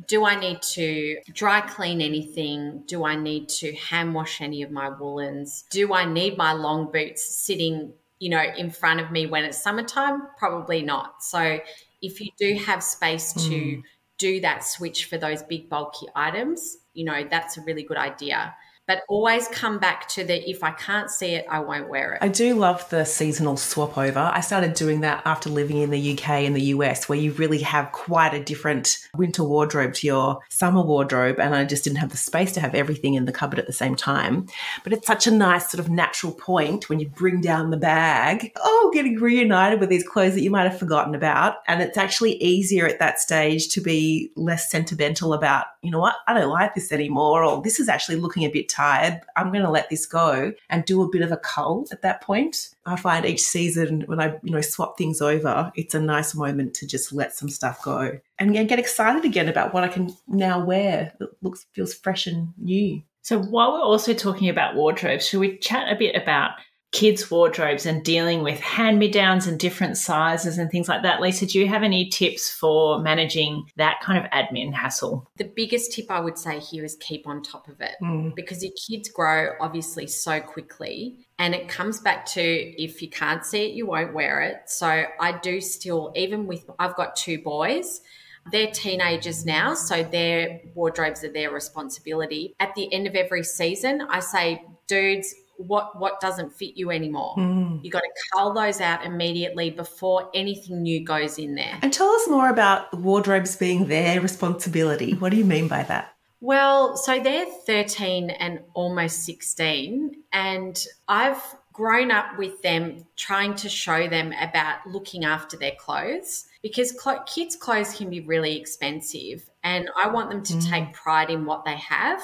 [0.09, 2.83] do I need to dry clean anything?
[2.87, 5.64] Do I need to hand wash any of my woolens?
[5.70, 9.62] Do I need my long boots sitting, you know, in front of me when it's
[9.62, 10.22] summertime?
[10.38, 11.22] Probably not.
[11.22, 11.59] So
[12.03, 13.83] if you do have space to mm.
[14.19, 18.55] do that switch for those big bulky items, you know, that's a really good idea
[18.87, 22.18] but always come back to the if I can't see it, I won't wear it.
[22.23, 24.18] I do love the seasonal swap over.
[24.18, 27.61] I started doing that after living in the UK and the US, where you really
[27.61, 31.38] have quite a different winter wardrobe to your summer wardrobe.
[31.38, 33.73] And I just didn't have the space to have everything in the cupboard at the
[33.73, 34.47] same time.
[34.85, 38.53] But it's such a nice sort of natural point when you bring down the bag.
[38.62, 41.57] Oh, getting reunited with these clothes that you might have forgotten about.
[41.66, 46.16] And it's actually easier at that stage to be less sentimental about, you know what,
[46.27, 49.21] I don't like this anymore, or this is actually looking a bit tired.
[49.37, 52.21] I'm going to let this go and do a bit of a cull at that
[52.21, 52.71] point.
[52.87, 56.75] I find each season when I, you know, swap things over, it's a nice moment
[56.75, 60.64] to just let some stuff go and get excited again about what I can now
[60.64, 63.03] wear that looks feels fresh and new.
[63.23, 66.53] So while we're also talking about wardrobes, should we chat a bit about
[66.92, 71.20] kids' wardrobes and dealing with hand me downs and different sizes and things like that.
[71.20, 75.26] Lisa, do you have any tips for managing that kind of admin hassle?
[75.38, 78.35] The biggest tip I would say here is keep on top of it mm.
[78.35, 81.26] because your kids grow obviously so quickly.
[81.38, 84.62] And it comes back to if you can't see it, you won't wear it.
[84.66, 88.02] So I do still, even with, I've got two boys.
[88.50, 92.55] They're teenagers now, so their wardrobes are their responsibility.
[92.59, 95.33] At the end of every season, I say, dudes,
[95.66, 97.35] what what doesn't fit you anymore.
[97.37, 97.85] Mm.
[97.85, 101.79] You got to cull those out immediately before anything new goes in there.
[101.83, 105.14] And tell us more about wardrobes being their responsibility.
[105.14, 106.14] What do you mean by that?
[106.40, 111.40] Well, so they're 13 and almost 16 and I've
[111.72, 117.22] grown up with them trying to show them about looking after their clothes because cl-
[117.25, 119.48] kids' clothes can be really expensive.
[119.64, 120.68] And I want them to mm.
[120.68, 122.20] take pride in what they have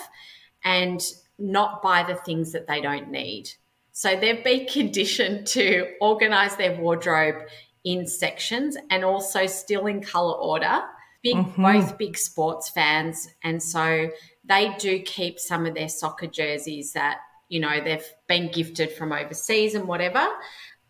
[0.64, 1.00] and
[1.38, 3.50] not buy the things that they don't need.
[3.92, 7.36] So they've been conditioned to organize their wardrobe
[7.84, 10.82] in sections and also still in color order.
[11.22, 11.62] Big, mm-hmm.
[11.62, 13.28] both big sports fans.
[13.42, 14.10] And so
[14.44, 19.12] they do keep some of their soccer jerseys that, you know, they've been gifted from
[19.12, 20.26] overseas and whatever.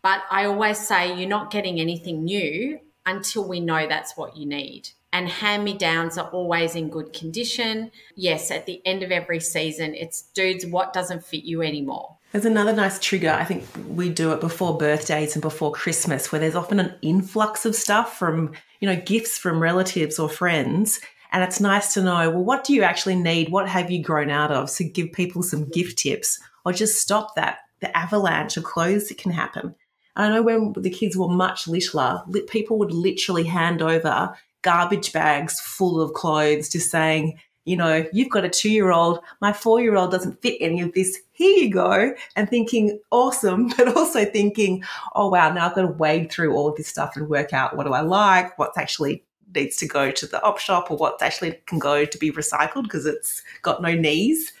[0.01, 4.45] But I always say you're not getting anything new until we know that's what you
[4.45, 4.89] need.
[5.11, 7.91] And hand me downs are always in good condition.
[8.15, 12.17] Yes, at the end of every season, it's dudes, what doesn't fit you anymore?
[12.31, 13.31] There's another nice trigger.
[13.31, 17.65] I think we do it before birthdays and before Christmas, where there's often an influx
[17.65, 20.99] of stuff from, you know, gifts from relatives or friends.
[21.31, 23.51] And it's nice to know, well, what do you actually need?
[23.51, 24.69] What have you grown out of?
[24.69, 29.17] So give people some gift tips or just stop that, the avalanche of clothes that
[29.17, 29.75] can happen.
[30.15, 35.59] I know when the kids were much littler, people would literally hand over garbage bags
[35.59, 39.79] full of clothes, just saying, you know, you've got a two year old, my four
[39.81, 41.19] year old doesn't fit any of this.
[41.31, 42.13] Here you go.
[42.35, 44.83] And thinking, awesome, but also thinking,
[45.15, 47.75] oh, wow, now I've got to wade through all of this stuff and work out
[47.77, 51.21] what do I like, what's actually needs to go to the op shop or what
[51.21, 54.53] actually can go to be recycled because it's got no knees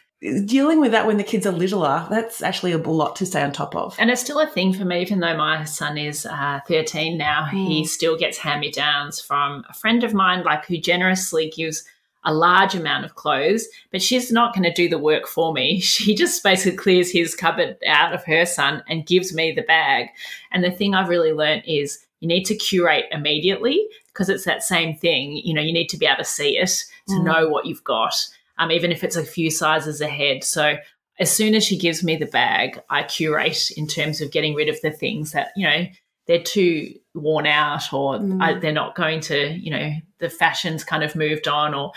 [0.45, 3.51] dealing with that when the kids are littler, that's actually a lot to stay on
[3.51, 3.95] top of.
[3.99, 7.47] And it's still a thing for me, even though my son is uh, 13 now,
[7.51, 7.67] mm.
[7.67, 11.85] he still gets hand me downs from a friend of mine, like who generously gives
[12.25, 15.79] a large amount of clothes, but she's not going to do the work for me.
[15.99, 20.07] She just basically clears his cupboard out of her son and gives me the bag.
[20.51, 24.63] And the thing I've really learned is you need to curate immediately because it's that
[24.63, 25.37] same thing.
[25.37, 27.23] You know, you need to be able to see it to mm.
[27.23, 28.15] know what you've got
[28.59, 30.43] um, even if it's a few sizes ahead.
[30.43, 30.75] So
[31.19, 34.69] as soon as she gives me the bag, I curate in terms of getting rid
[34.69, 35.85] of the things that, you know,
[36.27, 38.41] they're too worn out or mm.
[38.41, 41.91] I, they're not going to, you know, the fashion's kind of moved on or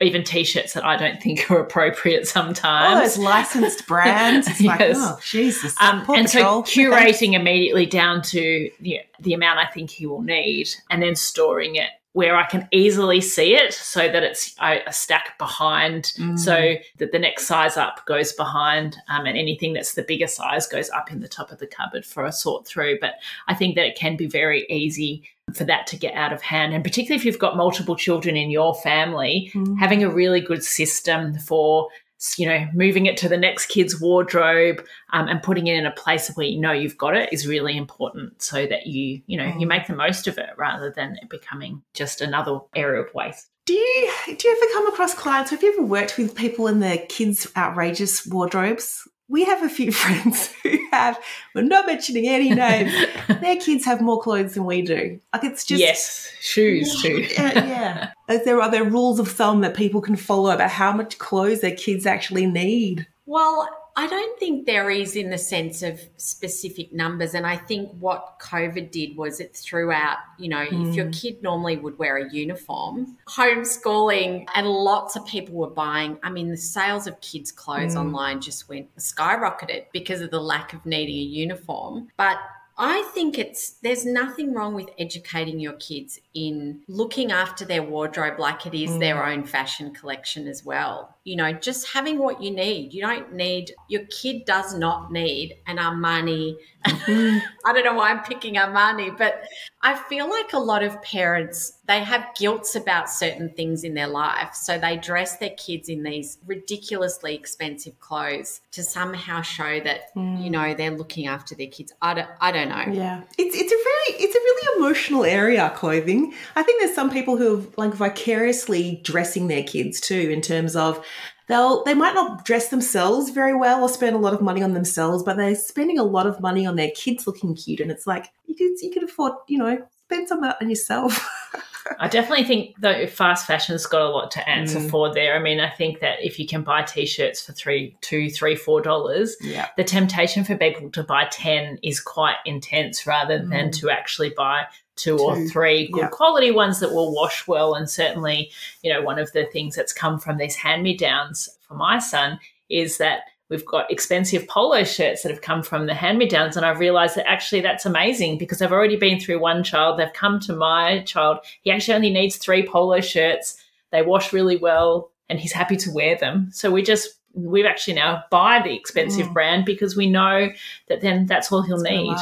[0.00, 2.96] even t-shirts that I don't think are appropriate sometimes.
[2.96, 4.48] Oh, those licensed brands.
[4.48, 4.78] It's yes.
[4.78, 5.74] like, oh, Jesus.
[5.80, 10.68] Um, and so curating immediately down to the, the amount I think he will need
[10.90, 15.38] and then storing it where I can easily see it so that it's a, stack
[15.38, 16.38] behind, mm.
[16.38, 20.66] so that the next size up goes behind, um, and anything that's the bigger size
[20.66, 22.98] goes up in the top of the cupboard for a sort through.
[23.00, 23.14] But
[23.48, 25.22] I think that it can be very easy
[25.54, 26.74] for that to get out of hand.
[26.74, 29.78] And particularly if you've got multiple children in your family, mm.
[29.78, 31.88] having a really good system for
[32.36, 35.92] you know, moving it to the next kid's wardrobe um, and putting it in a
[35.92, 39.46] place where you know you've got it is really important so that you, you know,
[39.58, 39.68] you mm.
[39.68, 43.48] make the most of it rather than it becoming just another area of waste.
[43.64, 45.50] Do you do you ever come across clients?
[45.50, 49.06] Have you ever worked with people in their kids' outrageous wardrobes?
[49.32, 51.18] We have a few friends who have,
[51.54, 52.92] we're not mentioning any names,
[53.40, 55.18] their kids have more clothes than we do.
[55.32, 55.80] Like it's just.
[55.80, 57.26] Yes, shoes too.
[57.32, 58.12] yeah.
[58.28, 58.38] yeah.
[58.44, 61.74] There are there rules of thumb that people can follow about how much clothes their
[61.74, 63.06] kids actually need.
[63.26, 67.34] Well, I don't think there is in the sense of specific numbers.
[67.34, 70.88] And I think what COVID did was it threw out, you know, mm.
[70.88, 71.12] if your hmm.
[71.12, 76.18] kid normally would wear a uniform, homeschooling, and lots of people were buying.
[76.22, 78.00] I mean, the sales of kids' clothes mm.
[78.00, 82.08] online just went skyrocketed because of the lack of needing a uniform.
[82.16, 82.38] But
[82.84, 88.40] I think it's there's nothing wrong with educating your kids in looking after their wardrobe
[88.40, 88.98] like it is mm.
[88.98, 91.16] their own fashion collection as well.
[91.22, 92.92] You know, just having what you need.
[92.92, 96.56] You don't need your kid does not need an Armani.
[96.84, 97.38] Mm-hmm.
[97.64, 99.44] I don't know why I'm picking Armani, but
[99.82, 104.06] I feel like a lot of parents they have guilts about certain things in their
[104.06, 110.14] life, so they dress their kids in these ridiculously expensive clothes to somehow show that
[110.14, 110.42] mm.
[110.42, 111.92] you know they're looking after their kids.
[112.00, 112.84] I don't, I don't know.
[112.92, 116.32] Yeah, it's it's a very it's a really emotional area clothing.
[116.56, 120.76] I think there's some people who are like vicariously dressing their kids too, in terms
[120.76, 121.04] of
[121.48, 124.74] they'll they might not dress themselves very well or spend a lot of money on
[124.74, 128.06] themselves, but they're spending a lot of money on their kids looking cute, and it's
[128.06, 131.28] like you could you can afford you know spend some of that on yourself.
[131.98, 134.88] I definitely think that fast fashion's got a lot to answer mm.
[134.88, 135.34] for there.
[135.34, 138.80] I mean, I think that if you can buy t-shirts for three, two, three, four
[138.80, 139.68] dollars, yeah.
[139.76, 143.50] the temptation for people to buy ten is quite intense, rather mm.
[143.50, 144.66] than to actually buy
[144.96, 145.22] two, two.
[145.22, 147.74] or three good quality ones that will wash well.
[147.74, 148.50] And certainly,
[148.82, 151.98] you know, one of the things that's come from these hand me downs for my
[151.98, 152.38] son
[152.68, 156.56] is that we've got expensive polo shirts that have come from the hand me downs.
[156.56, 159.98] And I've realized that actually that's amazing because I've already been through one child.
[159.98, 161.38] They've come to my child.
[161.62, 163.62] He actually only needs three polo shirts.
[163.90, 166.48] They wash really well and he's happy to wear them.
[166.52, 169.32] So we just we've actually now buy the expensive Mm.
[169.32, 170.50] brand because we know
[170.88, 172.16] that then that's all he'll It's need.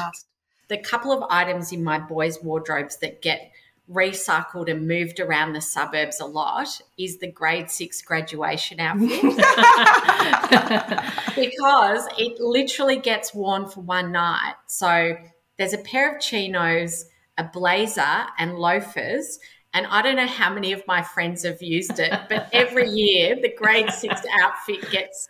[0.71, 3.51] The couple of items in my boys' wardrobes that get
[3.91, 9.21] recycled and moved around the suburbs a lot is the grade six graduation outfit
[11.35, 14.55] because it literally gets worn for one night.
[14.68, 15.16] So
[15.59, 17.07] there's a pair of chinos,
[17.37, 19.41] a blazer, and loafers.
[19.73, 23.37] And I don't know how many of my friends have used it, but every year
[23.41, 25.29] the grade six outfit gets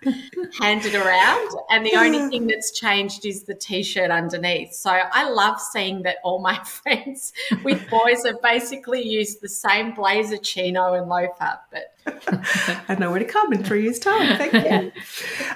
[0.59, 4.73] handed around, and the only thing that's changed is the t shirt underneath.
[4.73, 9.95] So I love seeing that all my friends with boys have basically used the same
[9.95, 11.95] blazer, chino, and loafer, but
[12.89, 14.39] I know where to come in three years' time.
[14.39, 14.93] Thank you.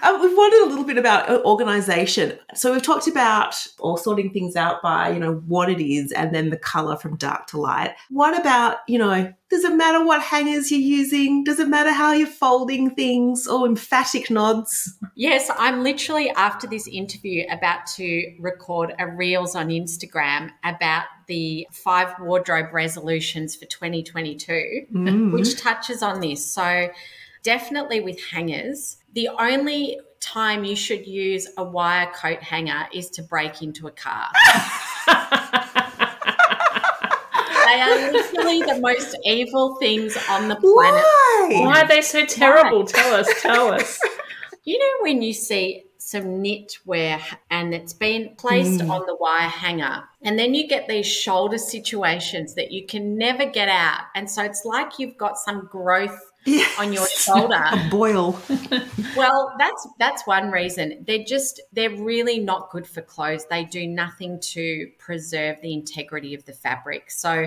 [0.03, 2.38] um, we've wondered a little bit about uh, organisation.
[2.55, 6.34] So we've talked about or sorting things out by you know what it is and
[6.34, 7.95] then the colour from dark to light.
[8.11, 9.32] What about you know?
[9.51, 11.45] Does it matter what hangers you're using?
[11.45, 13.47] Does it matter how you're folding things?
[13.47, 14.99] Or emphatic nods?
[15.14, 21.66] Yes, I'm literally after this interview about to record a Reels on Instagram about the
[21.72, 25.33] five wardrobe resolutions for 2022, Mm.
[25.33, 26.45] which touches on this.
[26.47, 26.89] So,
[27.43, 33.22] definitely with hangers, the only time you should use a wire coat hanger is to
[33.22, 34.29] break into a car.
[37.66, 40.64] they are literally the most evil things on the planet.
[40.72, 41.49] Why?
[41.64, 42.85] Why are they so terrible?
[42.85, 44.01] Tell us, tell us.
[44.66, 48.90] You know when you see some knitwear and it's been placed Mm.
[48.90, 53.44] on the wire hanger, and then you get these shoulder situations that you can never
[53.46, 56.78] get out, and so it's like you've got some growth Yes.
[56.78, 57.55] on your shoulder.
[57.72, 58.38] A boil.
[59.16, 61.02] well, that's that's one reason.
[61.07, 63.46] They're just they're really not good for clothes.
[63.48, 67.11] They do nothing to preserve the integrity of the fabric.
[67.11, 67.46] So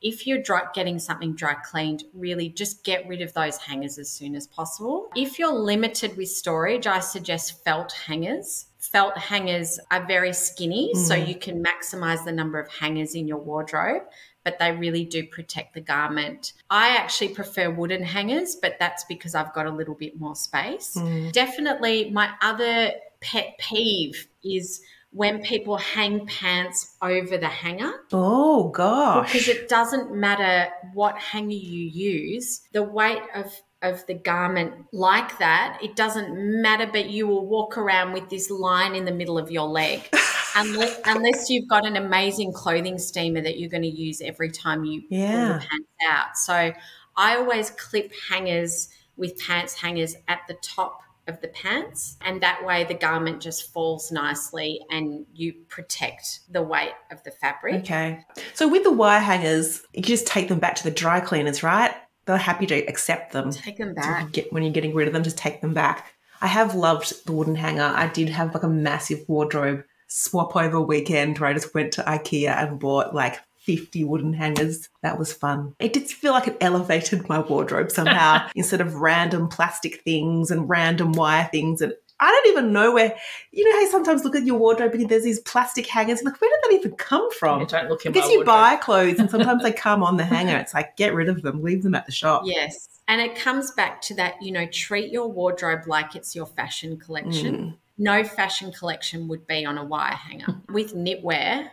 [0.00, 4.08] if you're dry, getting something dry cleaned, really just get rid of those hangers as
[4.10, 5.10] soon as possible.
[5.16, 8.66] If you're limited with storage, I suggest felt hangers.
[8.78, 11.28] Felt hangers are very skinny, so Mm.
[11.28, 14.02] you can maximize the number of hangers in your wardrobe,
[14.44, 16.52] but they really do protect the garment.
[16.70, 20.94] I actually prefer wooden hangers, but that's because I've got a little bit more space.
[20.96, 21.32] Mm.
[21.32, 24.80] Definitely, my other pet peeve is
[25.18, 29.32] when people hang pants over the hanger Oh gosh.
[29.32, 33.46] because it doesn't matter what hanger you use, the weight of
[33.80, 36.30] of the garment like that, it doesn't
[36.62, 40.00] matter, but you will walk around with this line in the middle of your leg.
[40.56, 44.84] unless, unless you've got an amazing clothing steamer that you're going to use every time
[44.84, 45.46] you pull Yeah.
[45.52, 46.36] the pants out.
[46.36, 46.72] So
[47.16, 52.64] I always clip hangers with pants hangers at the top of the pants and that
[52.64, 57.76] way the garment just falls nicely and you protect the weight of the fabric.
[57.76, 58.24] Okay.
[58.54, 61.94] So with the wire hangers, you just take them back to the dry cleaners, right?
[62.26, 63.52] They're happy to accept them.
[63.52, 64.32] Take them So you back.
[64.32, 66.12] get when you're getting rid of them, just take them back.
[66.40, 67.82] I have loved the wooden hanger.
[67.82, 72.02] I did have like a massive wardrobe swap over weekend where I just went to
[72.02, 73.38] IKEA and bought like
[73.68, 74.88] 50 wooden hangers.
[75.02, 75.74] That was fun.
[75.78, 80.66] It did feel like it elevated my wardrobe somehow instead of random plastic things and
[80.70, 81.82] random wire things.
[81.82, 83.14] And I don't even know where,
[83.52, 86.22] you know, how you sometimes look at your wardrobe and there's these plastic hangers.
[86.22, 87.60] Like, where did that even come from?
[87.60, 88.46] Yeah, don't look in my you wardrobe.
[88.46, 90.56] buy clothes and sometimes they come on the hanger.
[90.56, 92.44] It's like, get rid of them, leave them at the shop.
[92.46, 92.88] Yes.
[93.06, 96.96] And it comes back to that, you know, treat your wardrobe like it's your fashion
[96.96, 97.54] collection.
[97.54, 97.74] Mm.
[97.98, 100.56] No fashion collection would be on a wire hanger.
[100.70, 101.68] With knitwear,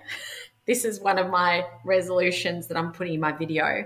[0.66, 3.86] this is one of my resolutions that I'm putting in my video.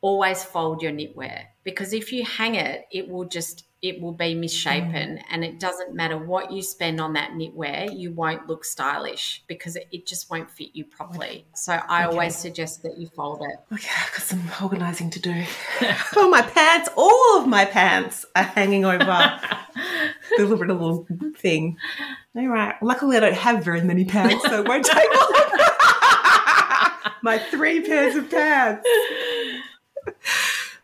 [0.00, 4.34] Always fold your knitwear because if you hang it, it will just it will be
[4.34, 5.22] misshapen mm.
[5.30, 9.74] and it doesn't matter what you spend on that knitwear, you won't look stylish because
[9.74, 11.46] it, it just won't fit you properly.
[11.54, 12.12] So I Okay.
[12.12, 13.74] always suggest that you fold it.
[13.74, 15.44] Okay, I've got some organising to do.
[16.16, 19.04] oh, my pants, all of my pants are hanging over
[20.36, 21.06] the little
[21.38, 21.78] thing.
[22.36, 22.74] All right.
[22.82, 25.32] Luckily, I don't have very many pants, so it won't take long.
[27.22, 28.86] my three pairs of pants.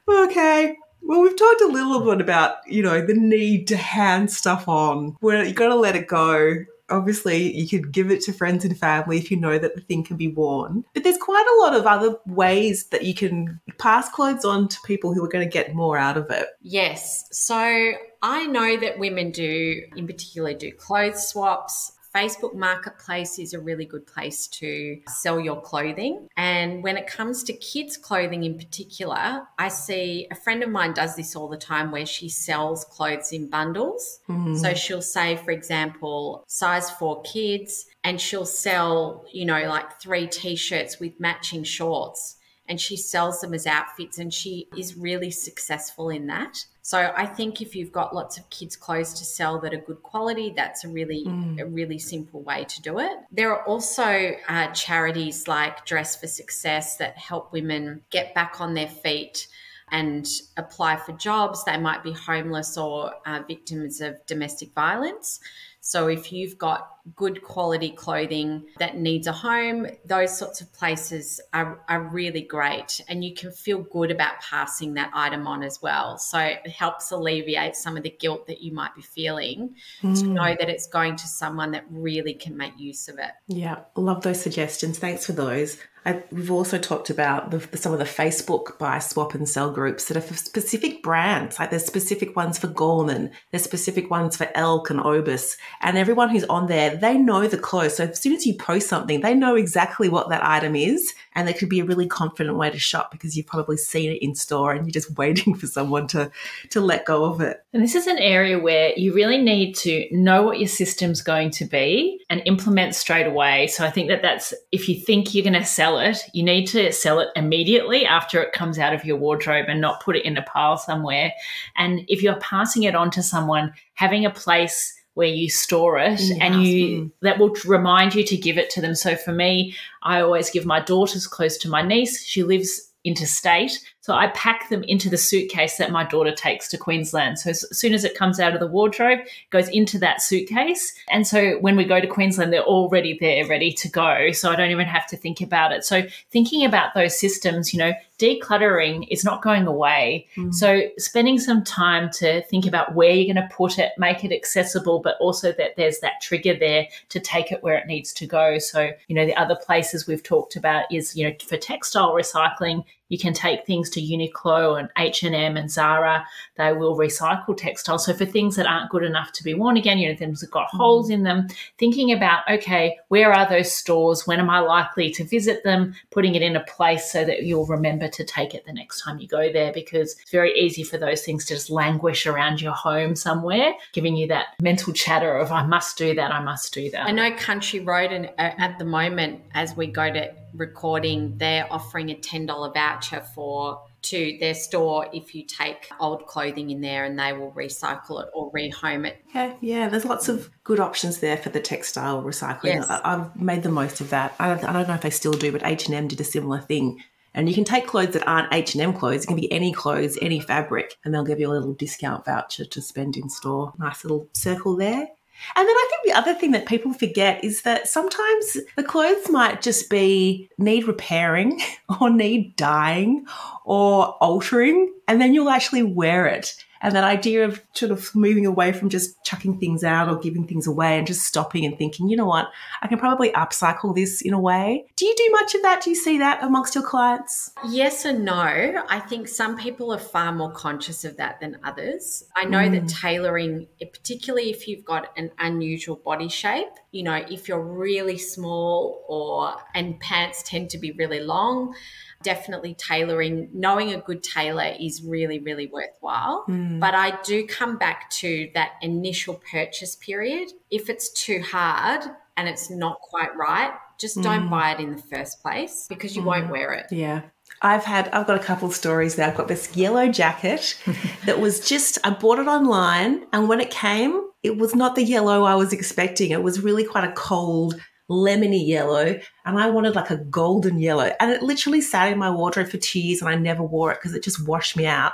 [0.08, 0.76] Okay.
[1.02, 5.16] Well, we've talked a little bit about, you know, the need to hand stuff on.
[5.20, 6.64] Where you got to let it go.
[6.88, 10.04] Obviously, you could give it to friends and family if you know that the thing
[10.04, 10.84] can be worn.
[10.94, 14.78] But there's quite a lot of other ways that you can pass clothes on to
[14.84, 16.46] people who are going to get more out of it.
[16.60, 17.26] Yes.
[17.32, 21.90] So I know that women do, in particular, do clothes swaps.
[22.16, 26.28] Facebook Marketplace is a really good place to sell your clothing.
[26.34, 30.94] And when it comes to kids' clothing in particular, I see a friend of mine
[30.94, 34.20] does this all the time where she sells clothes in bundles.
[34.30, 34.58] Mhm.
[34.58, 40.26] So she'll say, for example, size four kids, and she'll sell, you know, like three
[40.26, 42.36] t shirts with matching shorts.
[42.68, 46.64] And she sells them as outfits and she is really successful in that.
[46.82, 50.02] So I think if you've got lots of kids clothes to sell that are good
[50.02, 51.60] quality, that's a really mm.
[51.60, 53.10] a really simple way to do it.
[53.32, 58.74] There are also uh, charities like Dress for Success that help women get back on
[58.74, 59.48] their feet
[59.90, 61.64] and apply for jobs.
[61.64, 65.40] They might be homeless or uh, victims of domestic violence.
[65.80, 71.40] So if you've got good quality clothing that needs a home, those sorts of places
[71.52, 73.00] are, are really great.
[73.08, 76.18] And you can feel good about passing that item on as well.
[76.18, 80.18] So it helps alleviate some of the guilt that you might be feeling mm.
[80.18, 80.34] to hmm.
[80.34, 83.30] know that it's going to someone that really can make use of it.
[83.46, 84.98] Yeah, love those suggestions.
[84.98, 85.78] Thanks for those.
[86.06, 90.06] I, we've also talked about the, some of the Facebook buy, swap, and sell groups
[90.06, 91.58] that are for specific brands.
[91.58, 96.28] Like there's specific ones for Gorman, there's specific ones for Elk and Obus, and everyone
[96.28, 97.96] who's on there, they know the clothes.
[97.96, 101.48] So as soon as you post something, they know exactly what that item is, and
[101.48, 104.34] it could be a really confident way to shop because you've probably seen it in
[104.34, 106.30] store and you're just waiting for someone to
[106.70, 107.64] to let go of it.
[107.72, 111.50] And this is an area where you really need to know what your system's going
[111.52, 113.66] to be and implement straight away.
[113.68, 116.66] So I think that that's if you think you're going to sell it, you need
[116.68, 120.24] to sell it immediately after it comes out of your wardrobe and not put it
[120.24, 121.32] in a pile somewhere.
[121.76, 126.20] And if you're passing it on to someone, having a place where you store it
[126.42, 128.94] and you that will remind you to give it to them.
[128.94, 132.22] So for me, I always give my daughters close to my niece.
[132.22, 133.80] She lives interstate.
[134.06, 137.40] So I pack them into the suitcase that my daughter takes to Queensland.
[137.40, 140.94] So as soon as it comes out of the wardrobe, it goes into that suitcase.
[141.10, 144.30] And so when we go to Queensland, they're already there, ready to go.
[144.30, 145.84] So I don't even have to think about it.
[145.84, 150.28] So thinking about those systems, you know, decluttering is not going away.
[150.36, 150.54] Mm.
[150.54, 154.32] So spending some time to think about where you're going to put it, make it
[154.32, 158.26] accessible, but also that there's that trigger there to take it where it needs to
[158.26, 158.58] go.
[158.58, 162.84] So, you know, the other places we've talked about is, you know, for textile recycling,
[163.08, 166.26] you can take things to Uniqlo and H&M and Zara.
[166.56, 168.06] They will recycle textiles.
[168.06, 170.50] So for things that aren't good enough to be worn again, you know, things that
[170.50, 170.78] got mm.
[170.78, 171.48] holes in them,
[171.78, 174.26] thinking about, okay, where are those stores?
[174.26, 175.94] When am I likely to visit them?
[176.10, 179.18] Putting it in a place so that you'll remember to take it the next time
[179.18, 182.72] you go there because it's very easy for those things to just languish around your
[182.72, 186.90] home somewhere, giving you that mental chatter of, I must do that, I must do
[186.90, 187.06] that.
[187.06, 191.70] I know Country Road and uh, at the moment, as we go to recording, they're
[191.72, 197.04] offering a $10 voucher for to their store if you take old clothing in there
[197.04, 199.18] and they will recycle it or rehome it.
[199.34, 202.64] Yeah, yeah, there's lots of good options there for the textile recycling.
[202.64, 202.88] Yes.
[202.88, 204.34] I, have made the most of that.
[204.38, 207.02] I don't, I don't know if they still do, but H&M did a similar thing.
[207.34, 209.24] And you can take clothes that aren't H&M clothes.
[209.24, 212.64] It can be any clothes, any fabric, and they'll give you a little discount voucher
[212.64, 213.74] to spend in store.
[213.78, 215.08] Nice little circle there.
[215.54, 219.30] And then I think the other thing that people forget is that sometimes the clothes
[219.30, 221.60] might just be need repairing
[222.00, 223.26] or need dyeing
[223.64, 226.54] or altering, and then you'll actually wear it.
[226.82, 230.46] And that idea of sort of moving away from just chucking things out or giving
[230.46, 232.48] things away and just stopping and thinking, you know what,
[232.82, 234.86] I can probably upcycle this in a way.
[234.96, 235.82] Do you do much of that?
[235.82, 237.52] Do you see that amongst your clients?
[237.68, 238.36] Yes and no.
[238.36, 242.24] I think some people are far more conscious of that than others.
[242.36, 242.72] I know mm.
[242.72, 248.18] that tailoring, particularly if you've got an unusual body shape, you know, if you're really
[248.18, 251.74] small or and pants tend to be really long,
[252.22, 256.44] definitely tailoring, knowing a good tailor is really, really worthwhile.
[256.48, 256.80] Mm.
[256.80, 260.48] But I do come back to that initial purchase period.
[260.70, 262.02] If it's too hard
[262.36, 264.50] and it's not quite right, just don't mm.
[264.50, 266.26] buy it in the first place because you mm.
[266.26, 266.86] won't wear it.
[266.90, 267.22] Yeah.
[267.62, 269.28] I've had I've got a couple of stories there.
[269.28, 270.78] I've got this yellow jacket
[271.24, 275.02] that was just I bought it online and when it came, it was not the
[275.02, 276.30] yellow I was expecting.
[276.30, 277.80] It was really quite a cold
[278.10, 281.12] lemony yellow and I wanted like a golden yellow.
[281.20, 283.98] And it literally sat in my wardrobe for two years and I never wore it
[283.98, 285.12] because it just washed me out.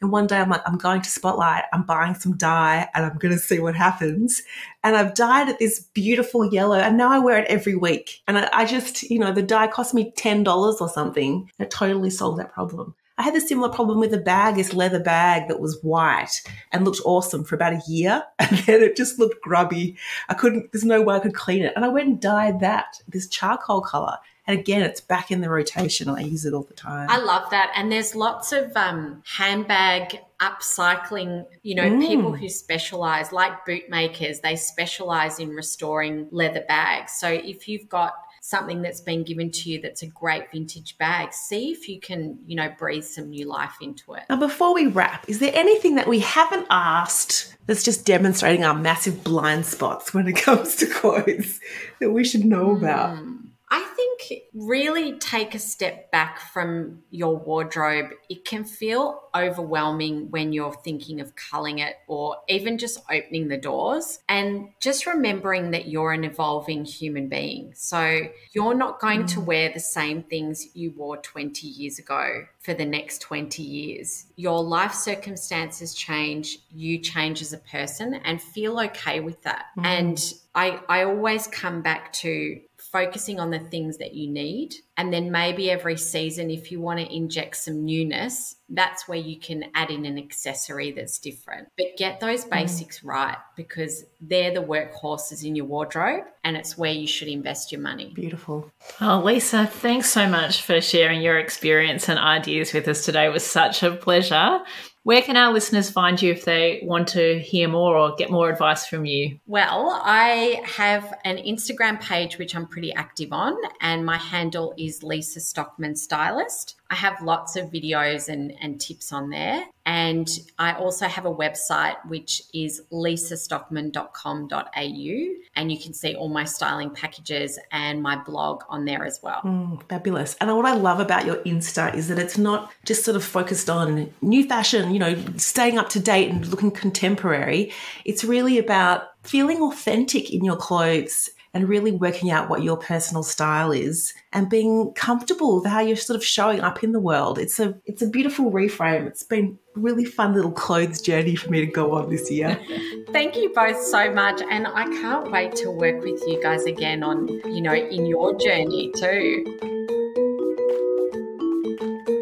[0.00, 3.18] And one day I'm like, I'm going to Spotlight, I'm buying some dye and I'm
[3.18, 4.42] going to see what happens.
[4.82, 8.22] And I've dyed it this beautiful yellow and now I wear it every week.
[8.26, 11.50] And I, I just, you know, the dye cost me $10 or something.
[11.58, 12.94] It totally solved that problem.
[13.20, 16.40] I had a similar problem with a bag, this leather bag that was white
[16.72, 18.24] and looked awesome for about a year.
[18.50, 19.96] And then it just looked grubby.
[20.28, 21.74] I couldn't, there's no way I could clean it.
[21.76, 24.16] And I went and dyed that, this charcoal color.
[24.46, 26.08] And again, it's back in the rotation.
[26.08, 27.08] I use it all the time.
[27.10, 27.70] I love that.
[27.76, 32.00] And there's lots of um, handbag upcycling, you know, mm.
[32.00, 37.12] people who specialize, like bootmakers, they specialize in restoring leather bags.
[37.12, 41.32] So if you've got something that's been given to you that's a great vintage bag,
[41.32, 44.22] see if you can, you know, breathe some new life into it.
[44.30, 48.74] Now, before we wrap, is there anything that we haven't asked that's just demonstrating our
[48.74, 51.60] massive blind spots when it comes to clothes
[52.00, 53.16] that we should know about?
[53.16, 53.49] Mm.
[53.70, 58.10] I think really take a step back from your wardrobe.
[58.28, 63.56] It can feel overwhelming when you're thinking of culling it or even just opening the
[63.56, 64.18] doors.
[64.28, 67.72] And just remembering that you're an evolving human being.
[67.76, 69.34] So you're not going mm.
[69.34, 74.26] to wear the same things you wore 20 years ago for the next 20 years.
[74.36, 79.66] Your life circumstances change, you change as a person, and feel okay with that.
[79.78, 79.84] Mm.
[79.86, 82.60] And I, I always come back to
[82.92, 84.74] focusing on the things that you need.
[84.96, 89.38] And then maybe every season, if you want to inject some newness, that's where you
[89.38, 91.68] can add in an accessory that's different.
[91.76, 92.50] But get those mm.
[92.50, 93.08] basics mm.
[93.08, 97.80] right because they're the workhorses in your wardrobe and it's where you should invest your
[97.80, 98.12] money.
[98.14, 98.70] Beautiful.
[99.00, 103.26] Oh, Lisa, thanks so much for sharing your experience and ideas with us today.
[103.26, 104.60] It was such a pleasure.
[105.02, 108.50] Where can our listeners find you if they want to hear more or get more
[108.50, 109.38] advice from you?
[109.46, 115.02] Well, I have an Instagram page which I'm pretty active on, and my handle is
[115.02, 116.79] Lisa Stockman Stylist.
[116.90, 119.64] I have lots of videos and, and tips on there.
[119.86, 120.28] And
[120.58, 125.44] I also have a website which is lisastockman.com.au.
[125.56, 129.40] And you can see all my styling packages and my blog on there as well.
[129.44, 130.36] Mm, fabulous.
[130.40, 133.70] And what I love about your Insta is that it's not just sort of focused
[133.70, 137.72] on new fashion, you know, staying up to date and looking contemporary.
[138.04, 143.22] It's really about feeling authentic in your clothes and really working out what your personal
[143.22, 147.38] style is and being comfortable with how you're sort of showing up in the world.
[147.38, 149.06] It's a it's a beautiful reframe.
[149.06, 152.60] It's been really fun little clothes journey for me to go on this year.
[153.12, 157.02] Thank you both so much and I can't wait to work with you guys again
[157.02, 159.44] on, you know, in your journey too.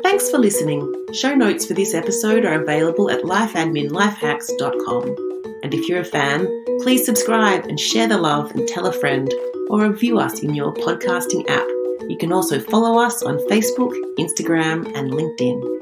[0.03, 0.95] Thanks for listening.
[1.12, 5.28] Show notes for this episode are available at lifeadminlifehacks.com.
[5.62, 6.46] And if you're a fan,
[6.82, 9.32] please subscribe and share the love and tell a friend
[9.68, 11.68] or review us in your podcasting app.
[12.09, 15.78] You can also follow us on Facebook, Instagram, and LinkedIn.